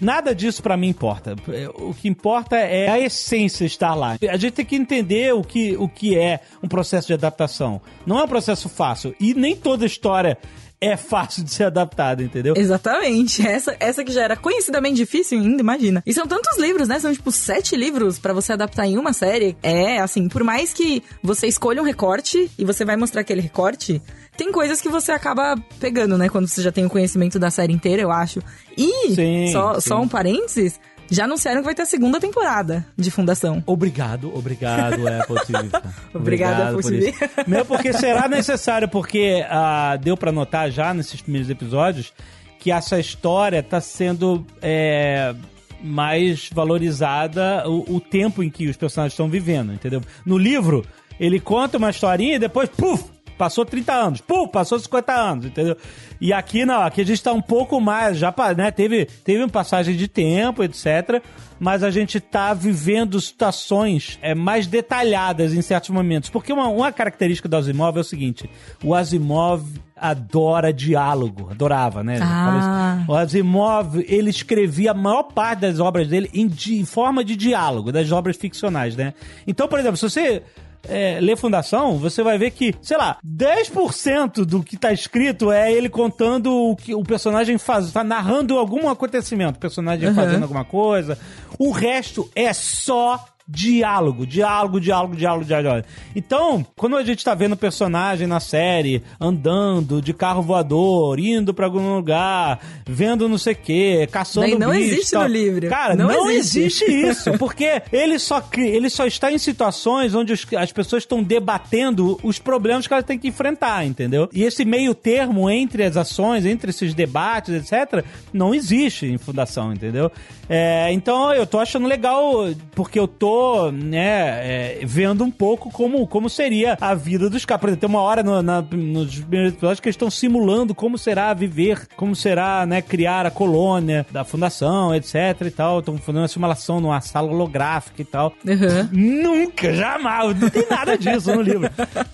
[0.02, 1.36] Nada disso pra mim importa.
[1.76, 4.18] O que importa é a essência estar lá.
[4.30, 7.82] A gente tem que entender o que, o que é um processo de adaptação.
[8.06, 9.16] Não é um processo fácil.
[9.20, 10.38] E nem toda história
[10.80, 12.54] é fácil de ser adaptada, entendeu?
[12.56, 13.46] Exatamente.
[13.46, 16.04] Essa, essa que já era conhecidamente difícil ainda, imagina.
[16.06, 17.00] E são tantos livros, né?
[17.00, 19.56] São tipo sete livros pra você adaptar em uma série.
[19.64, 24.02] É, assim, por mais que você escolha um recorte e você vai mostrar aquele recorte,
[24.38, 26.30] tem coisas que você acaba pegando, né?
[26.30, 28.42] Quando você já tem o conhecimento da série inteira, eu acho.
[28.78, 29.90] E, Sim, só, sim.
[29.90, 30.80] só um parênteses,
[31.10, 33.64] já anunciaram que vai ter a segunda temporada de Fundação.
[33.66, 35.70] Obrigado, obrigado, Apple TV.
[35.70, 35.94] cara.
[36.14, 37.10] Obrigado, Apple por TV.
[37.10, 37.20] isso.
[37.48, 42.14] Mesmo porque será necessário, porque ah, deu pra notar já nesses primeiros episódios
[42.60, 45.36] que essa história tá sendo é,
[45.84, 50.02] mais valorizada o, o tempo em que os personagens estão vivendo, entendeu?
[50.26, 50.84] No livro,
[51.20, 53.06] ele conta uma historinha e depois, puf,
[53.38, 55.76] Passou 30 anos, pum, passou 50 anos, entendeu?
[56.22, 59.50] E aqui não, aqui a gente tá um pouco mais, já né, teve, teve uma
[59.50, 61.22] passagem de tempo, etc.
[61.60, 66.30] Mas a gente tá vivendo situações é, mais detalhadas em certos momentos.
[66.30, 68.50] Porque uma, uma característica do Asimov é o seguinte:
[68.84, 69.64] o Asimov
[69.96, 72.20] adora diálogo, adorava, né?
[72.22, 73.06] Ah.
[73.08, 77.36] O Asimov, ele escrevia a maior parte das obras dele em, di- em forma de
[77.36, 79.14] diálogo, das obras ficcionais, né?
[79.48, 80.44] Então, por exemplo, se você
[80.90, 85.72] é, ler Fundação, você vai ver que, sei lá, 10% do que tá escrito é
[85.72, 90.66] ele contando o que o personagem faz, tá narrando algum acontecimento, o personagem fazendo alguma
[90.66, 91.18] coisa.
[91.58, 95.86] O resto é só diálogo, diálogo, diálogo, diálogo, diálogo.
[96.16, 101.66] Então, quando a gente tá vendo personagem na série andando de carro voador, indo pra
[101.68, 105.22] algum lugar, vendo não sei o que, caçando Daí não bicho, existe tal.
[105.24, 105.70] no livro.
[105.70, 106.86] Cara, Não não, existe.
[106.86, 111.22] existe isso, porque ele só, ele só está em situações onde os- as pessoas estão
[111.24, 114.28] debatendo os problemas que elas têm que enfrentar, entendeu?
[114.34, 119.72] E esse meio termo entre as ações, entre esses debates, etc., não existe em Fundação,
[119.74, 120.12] entendeu?
[120.50, 122.32] É, então eu tô achando legal,
[122.72, 127.62] porque eu tô, né, é, vendo um pouco como, como seria a vida dos caras.
[127.62, 130.98] Por exemplo, tem uma hora no- na- nos primeiros episódios que eles estão simulando como
[130.98, 135.16] será viver, como será, né, criar a colônia da fundação, etc
[135.46, 135.80] e tal.
[135.80, 138.34] Estão fazendo uma simulação numa sala holográfica e tal.
[138.46, 138.90] Uhum.
[138.92, 141.70] Nunca, jamais, não tem nada disso no livro.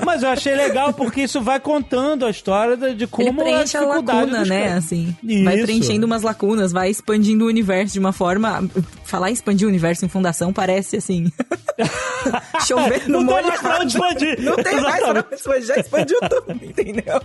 [0.06, 3.78] Mas eu achei legal porque isso vai contando a história de, de Ele como preenche
[3.78, 4.68] a dificuldade lacuna, né?
[4.68, 4.86] caras.
[4.86, 8.21] Assim, vai preenchendo umas lacunas, vai expandindo o universo de uma forma.
[9.04, 11.32] Falar em expandir o universo em fundação parece assim.
[12.68, 13.48] Chover no Não tem molho.
[13.48, 14.42] mais pra onde expandir.
[14.42, 15.34] Não tem mais pra Exatamente.
[15.36, 17.22] expandir, já expandiu tudo, entendeu?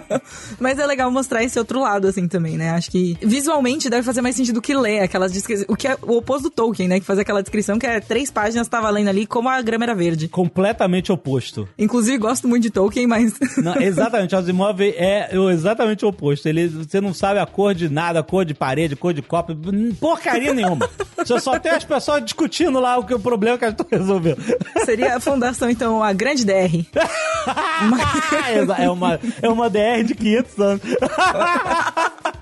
[0.58, 2.70] Mas é legal mostrar esse outro lado, assim, também, né?
[2.70, 5.66] Acho que visualmente deve fazer mais sentido que ler aquelas descrições.
[5.68, 6.98] O que é o oposto do Tolkien, né?
[7.00, 9.94] Que faz aquela descrição que é três páginas, tava lendo ali como a grama era
[9.94, 10.28] verde.
[10.28, 11.68] Completamente oposto.
[11.78, 13.34] Inclusive, gosto muito de Tolkien, mas.
[13.58, 16.48] Não, exatamente, Asimov é exatamente o oposto.
[16.48, 19.54] Ele, você não sabe a cor de nada, a cor de parede, cor de copo,
[20.00, 20.88] porcaria nenhuma.
[21.16, 24.42] Você só tem as pessoas discutindo lá o que o problema que elas estão resolvendo.
[24.84, 26.84] Seria a fundação, então, a grande DR.
[28.78, 30.82] é uma é uma DR de 500 anos.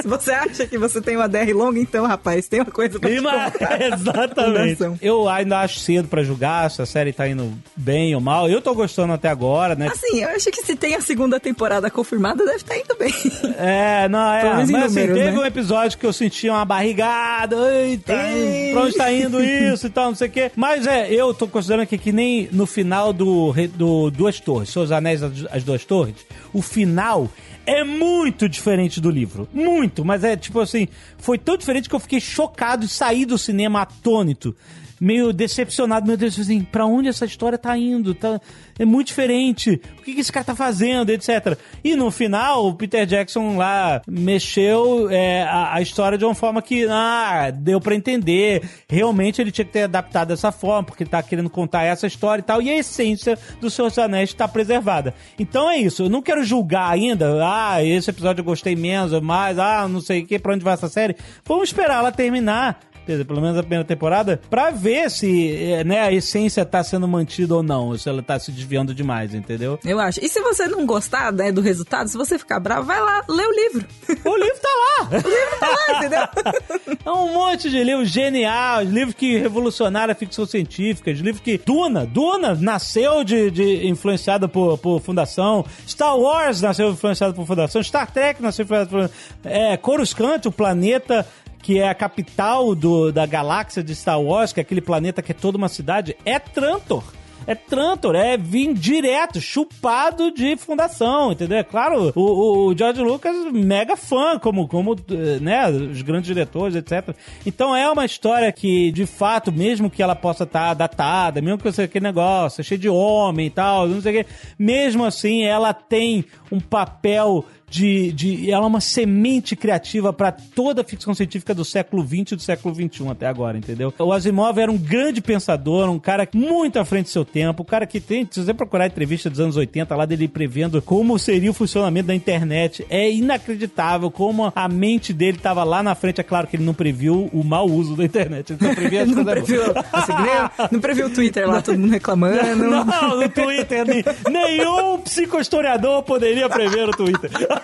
[0.00, 3.10] Se você acha que você tem uma DR longa, então, rapaz, tem uma coisa pra
[3.10, 3.80] te Ima- contar.
[3.92, 4.78] Exatamente.
[5.00, 8.48] Eu ainda acho cedo pra julgar se a série tá indo bem ou mal.
[8.48, 9.88] Eu tô gostando até agora, né?
[9.88, 13.12] Assim, eu acho que se tem a segunda temporada confirmada, deve estar indo bem.
[13.56, 14.54] É, não, é.
[14.66, 15.38] Mas assim, teve né?
[15.38, 17.56] um episódio que eu sentia uma barrigada.
[17.84, 18.72] Eita, Ei.
[18.72, 20.50] pra onde tá indo isso e tal, não sei o quê.
[20.56, 24.90] Mas é, eu tô considerando aqui que nem no final do, do Duas Torres, Seus
[24.90, 26.14] Anéis as Duas Torres,
[26.52, 27.28] o final
[27.66, 29.48] é muito diferente do livro.
[29.52, 30.88] Muito, mas é tipo assim,
[31.18, 34.54] foi tão diferente que eu fiquei chocado e saí do cinema atônito.
[35.00, 38.14] Meio decepcionado, meu Deus, assim, pra onde essa história tá indo?
[38.14, 38.40] Tá,
[38.78, 39.80] é muito diferente.
[39.98, 41.58] O que, que esse cara tá fazendo, etc.
[41.82, 46.62] E no final, o Peter Jackson lá mexeu é, a, a história de uma forma
[46.62, 48.62] que, ah, deu pra entender.
[48.88, 52.40] Realmente ele tinha que ter adaptado dessa forma, porque ele tá querendo contar essa história
[52.40, 52.62] e tal.
[52.62, 55.14] E a essência do Senhor dos Anéis tá preservada.
[55.38, 56.04] Então é isso.
[56.04, 57.38] Eu não quero julgar ainda.
[57.42, 59.58] Ah, esse episódio eu gostei menos mais.
[59.58, 61.16] Ah, não sei o que, pra onde vai essa série.
[61.44, 62.80] Vamos esperar ela terminar
[63.12, 67.06] dizer, pelo menos a primeira temporada, pra ver se eh, né, a essência tá sendo
[67.06, 69.78] mantida ou não, ou se ela tá se desviando demais, entendeu?
[69.84, 70.24] Eu acho.
[70.24, 73.44] E se você não gostar né, do resultado, se você ficar bravo, vai lá, lê
[73.44, 73.86] o livro.
[74.24, 75.10] O livro tá lá!
[75.60, 76.98] Tá lá, entendeu?
[77.04, 81.58] É um monte de livros geniais, livros que revolucionaram a ficção científica, livros que...
[81.58, 87.82] Duna, Duna nasceu de, de influenciada por, por Fundação, Star Wars nasceu influenciado por Fundação,
[87.82, 89.10] Star Trek nasceu influenciado por...
[89.44, 91.26] É, Coruscant, o planeta
[91.64, 95.32] que é a capital do, da galáxia de Star Wars, que é aquele planeta que
[95.32, 97.02] é toda uma cidade, é Trantor.
[97.46, 101.56] é Trantor, é vir direto, chupado de fundação, entendeu?
[101.56, 104.94] É claro, o, o George Lucas, mega fã, como, como
[105.40, 107.16] né, os grandes diretores, etc.
[107.46, 111.56] Então é uma história que, de fato, mesmo que ela possa estar tá datada, mesmo
[111.56, 115.44] que você aquele negócio, cheio de homem e tal, não sei o quê, mesmo assim
[115.44, 117.42] ela tem um papel
[117.74, 118.50] de, de.
[118.52, 122.42] Ela é uma semente criativa para toda a ficção científica do século XX e do
[122.42, 123.92] século XXI até agora, entendeu?
[123.98, 127.66] O Asimov era um grande pensador, um cara muito à frente do seu tempo, um
[127.66, 131.18] cara que tem, se você procurar a entrevista dos anos 80 lá dele prevendo como
[131.18, 136.20] seria o funcionamento da internet, é inacreditável como a mente dele estava lá na frente.
[136.20, 139.24] É claro que ele não previu o mau uso da internet, ele não previu não,
[139.24, 139.62] previu,
[139.92, 140.12] assim,
[140.70, 142.56] não previu o Twitter lá, todo mundo reclamando.
[142.56, 143.84] Não, não no Twitter,
[144.30, 147.30] nenhum psicohistoriador poderia prever o Twitter.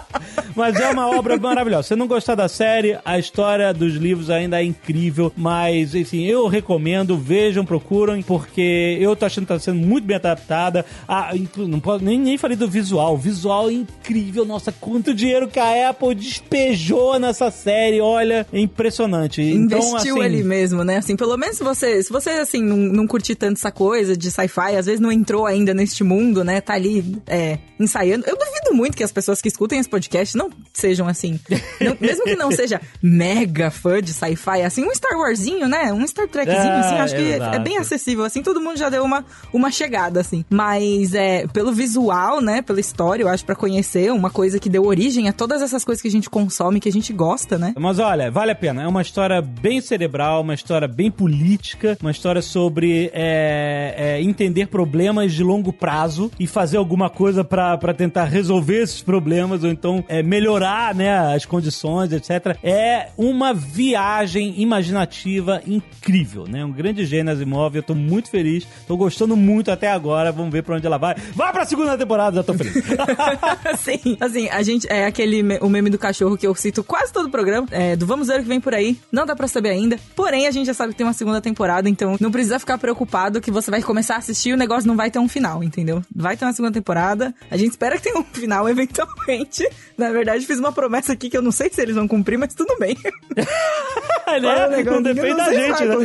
[0.55, 1.89] Mas é uma obra maravilhosa.
[1.89, 5.31] Se não gostar da série, a história dos livros ainda é incrível.
[5.35, 10.15] Mas, enfim, eu recomendo, vejam, procuram, porque eu tô achando que tá sendo muito bem
[10.15, 10.85] adaptada.
[11.07, 13.13] Ah, não posso, nem, nem falei do visual.
[13.13, 14.45] O visual é incrível.
[14.45, 18.01] Nossa, quanto dinheiro que a Apple despejou nessa série.
[18.01, 19.41] Olha, é impressionante.
[19.41, 20.97] Então, Investiu então, assim, ali mesmo, né?
[20.97, 24.31] Assim, pelo menos se você, se você assim, não, não curtir tanto essa coisa de
[24.31, 26.61] sci-fi, às vezes não entrou ainda neste mundo, né?
[26.61, 28.25] Tá ali é, ensaiando.
[28.27, 31.39] Eu duvido muito que as pessoas que escutem esse podcast não sejam assim.
[31.79, 35.93] Não, mesmo que não seja mega fã de sci-fi, assim, um Star Warsinho, né?
[35.93, 39.03] Um Star Trekzinho, é, assim, acho que é bem acessível, assim, todo mundo já deu
[39.03, 39.23] uma,
[39.53, 40.43] uma chegada, assim.
[40.49, 42.61] Mas é, pelo visual, né?
[42.61, 46.01] Pela história, eu acho, para conhecer uma coisa que deu origem a todas essas coisas
[46.01, 47.73] que a gente consome, que a gente gosta, né?
[47.77, 48.83] Mas olha, vale a pena.
[48.83, 54.67] É uma história bem cerebral, uma história bem política, uma história sobre é, é, entender
[54.67, 60.03] problemas de longo prazo e fazer alguma coisa para tentar resolver esses problemas, ou então
[60.07, 62.57] é, melhorar né, as condições, etc.
[62.63, 66.63] É uma viagem imaginativa incrível, né?
[66.63, 70.63] Um grande gênio Asimov, eu tô muito feliz, tô gostando muito até agora, vamos ver
[70.63, 71.15] pra onde ela vai.
[71.35, 72.81] Vai pra segunda temporada, já tô feliz.
[73.83, 77.25] Sim, assim, a gente, é aquele, o meme do cachorro que eu cito quase todo
[77.25, 79.71] o programa, é, do vamos ver o que vem por aí, não dá pra saber
[79.71, 82.77] ainda, porém a gente já sabe que tem uma segunda temporada, então não precisa ficar
[82.77, 85.61] preocupado que você vai começar a assistir e o negócio não vai ter um final,
[85.61, 86.01] entendeu?
[86.15, 89.67] Vai ter uma segunda temporada, a gente espera que tenha um final eventualmente,
[89.97, 92.53] na verdade fiz uma promessa aqui que eu não sei se eles vão cumprir, mas
[92.53, 92.97] tudo bem.
[94.39, 94.83] né?
[94.83, 95.95] Não depende da gente, né?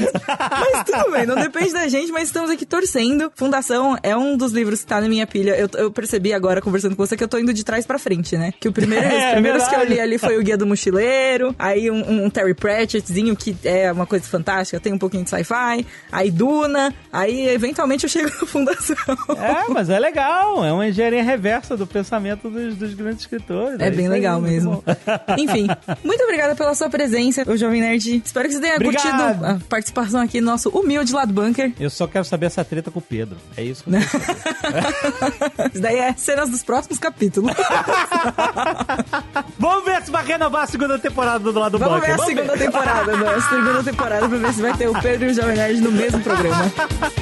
[0.51, 3.31] Mas tudo bem, não depende da gente, mas estamos aqui torcendo.
[3.35, 5.57] Fundação é um dos livros que tá na minha pilha.
[5.57, 8.37] Eu, eu percebi agora, conversando com você, que eu tô indo de trás pra frente,
[8.37, 8.53] né?
[8.59, 10.67] Que o primeiro, é, os primeiros é que eu li ali foi o Guia do
[10.67, 15.31] Mochileiro, aí um, um Terry Pratchettzinho, que é uma coisa fantástica, tem um pouquinho de
[15.31, 18.97] sci-fi, aí Duna, aí eventualmente eu chego na Fundação.
[19.39, 23.79] É, mas é legal, é uma engenharia reversa do pensamento dos, dos grandes escritores.
[23.81, 24.83] É, é bem legal mesmo.
[25.39, 25.67] Enfim,
[26.05, 28.23] muito obrigada pela sua presença, o Jovem Nerd.
[28.25, 29.03] Espero que você tenha Obrigado.
[29.03, 31.73] curtido a participação aqui no nosso humilde lado bunker.
[31.79, 33.37] Eu só quero saber essa treta com o Pedro.
[33.57, 34.07] É isso que eu quero
[35.73, 37.53] Isso daí é cenas dos próximos capítulos.
[39.59, 42.11] Vamos ver se vai renovar a segunda temporada do lado Vamos bunker.
[42.11, 42.65] Ver Vamos ver a segunda ver.
[42.65, 43.29] temporada, né?
[43.29, 45.93] A segunda temporada pra ver se vai ter o Pedro e o Jovem Nerd no
[45.93, 46.65] mesmo programa.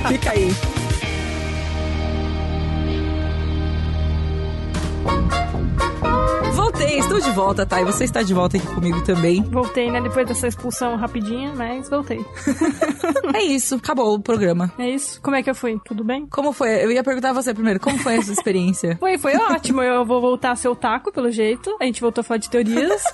[0.09, 0.51] Fica aí.
[6.65, 7.83] Voltei, estou de volta, tá?
[7.83, 9.43] E você está de volta aqui comigo também.
[9.43, 10.01] Voltei, né?
[10.01, 12.25] Depois dessa expulsão rapidinha, mas voltei.
[13.35, 14.73] é isso, acabou o programa.
[14.79, 15.21] É isso.
[15.21, 15.79] Como é que eu fui?
[15.85, 16.27] Tudo bem?
[16.27, 16.83] Como foi?
[16.83, 18.97] Eu ia perguntar a você primeiro, como foi essa experiência?
[18.99, 19.83] foi, foi ótimo.
[19.83, 21.77] Eu vou voltar a ser o taco, pelo jeito.
[21.79, 23.03] A gente voltou a falar de teorias.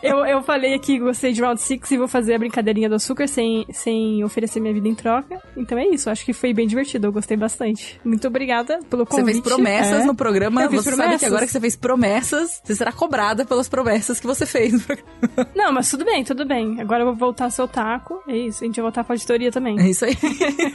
[0.00, 3.26] eu, eu falei aqui gostei de Round 6 e vou fazer a brincadeirinha do açúcar
[3.26, 5.42] sem, sem oferecer minha vida em troca.
[5.56, 8.00] Então é isso, acho que foi bem divertido, eu gostei bastante.
[8.04, 9.26] Muito obrigada pelo convite.
[9.26, 10.04] Você fez promessas é.
[10.04, 10.99] no programa, você promessas.
[11.02, 14.86] Sabe que agora que você fez promessas, você será cobrada pelas promessas que você fez.
[15.54, 16.80] Não, mas tudo bem, tudo bem.
[16.80, 18.22] Agora eu vou voltar seu taco.
[18.28, 19.78] É isso, a gente vai voltar pra auditoria também.
[19.80, 20.16] É isso aí.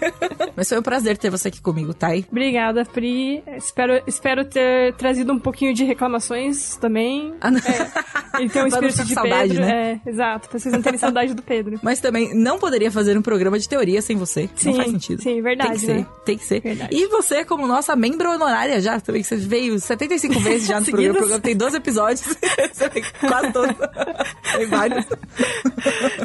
[0.56, 2.26] mas foi um prazer ter você aqui comigo, Thay.
[2.30, 3.44] Obrigada, Pri.
[3.58, 7.34] Espero, espero ter trazido um pouquinho de reclamações também.
[7.42, 7.60] Ah, não.
[7.60, 9.66] É, ele tem um espírito de saudade, Pedro.
[9.66, 10.02] Né?
[10.06, 11.80] É, exato, pra vocês não terem saudade do Pedro.
[11.82, 14.50] Mas também não poderia fazer um programa de teoria sem você.
[14.56, 15.22] Sim, não faz sentido.
[15.22, 15.72] Sim, verdade.
[15.72, 15.98] Tem que né?
[16.00, 16.62] ser, tem que ser.
[16.62, 16.96] Verdade.
[16.96, 19.80] E você, como nossa membro honorária já, também que você veio
[20.20, 21.12] 75 vezes já no programa.
[21.12, 22.22] O programa tem 12 episódios.
[22.74, 23.76] Você tem quase todos.
[24.56, 25.06] tem vários.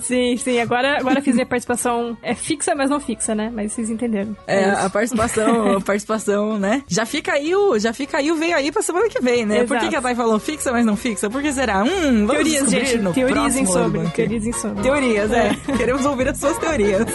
[0.02, 0.60] Sim, sim.
[0.60, 2.16] Agora, agora fiz a participação.
[2.22, 3.50] É fixa, mas não fixa, né?
[3.52, 4.36] Mas vocês entenderam.
[4.46, 6.82] É, é a participação, a participação, né?
[6.88, 9.56] Já fica aí o, já fica aí o vem aí pra semana que vem, né?
[9.56, 9.68] Exato.
[9.68, 11.28] Por que, que a Thay falou fixa, mas não fixa?
[11.28, 11.82] Por que será?
[11.82, 12.98] Hum, vamos teorias, gente.
[12.98, 14.08] No teorizem sobre.
[14.10, 14.82] Teorizem sobre.
[14.82, 15.56] Teorias, é.
[15.68, 15.76] é.
[15.76, 17.06] Queremos ouvir as suas teorias.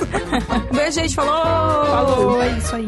[0.73, 1.15] Beijo, gente.
[1.15, 1.85] Falou!
[1.85, 2.87] Falou, é isso aí.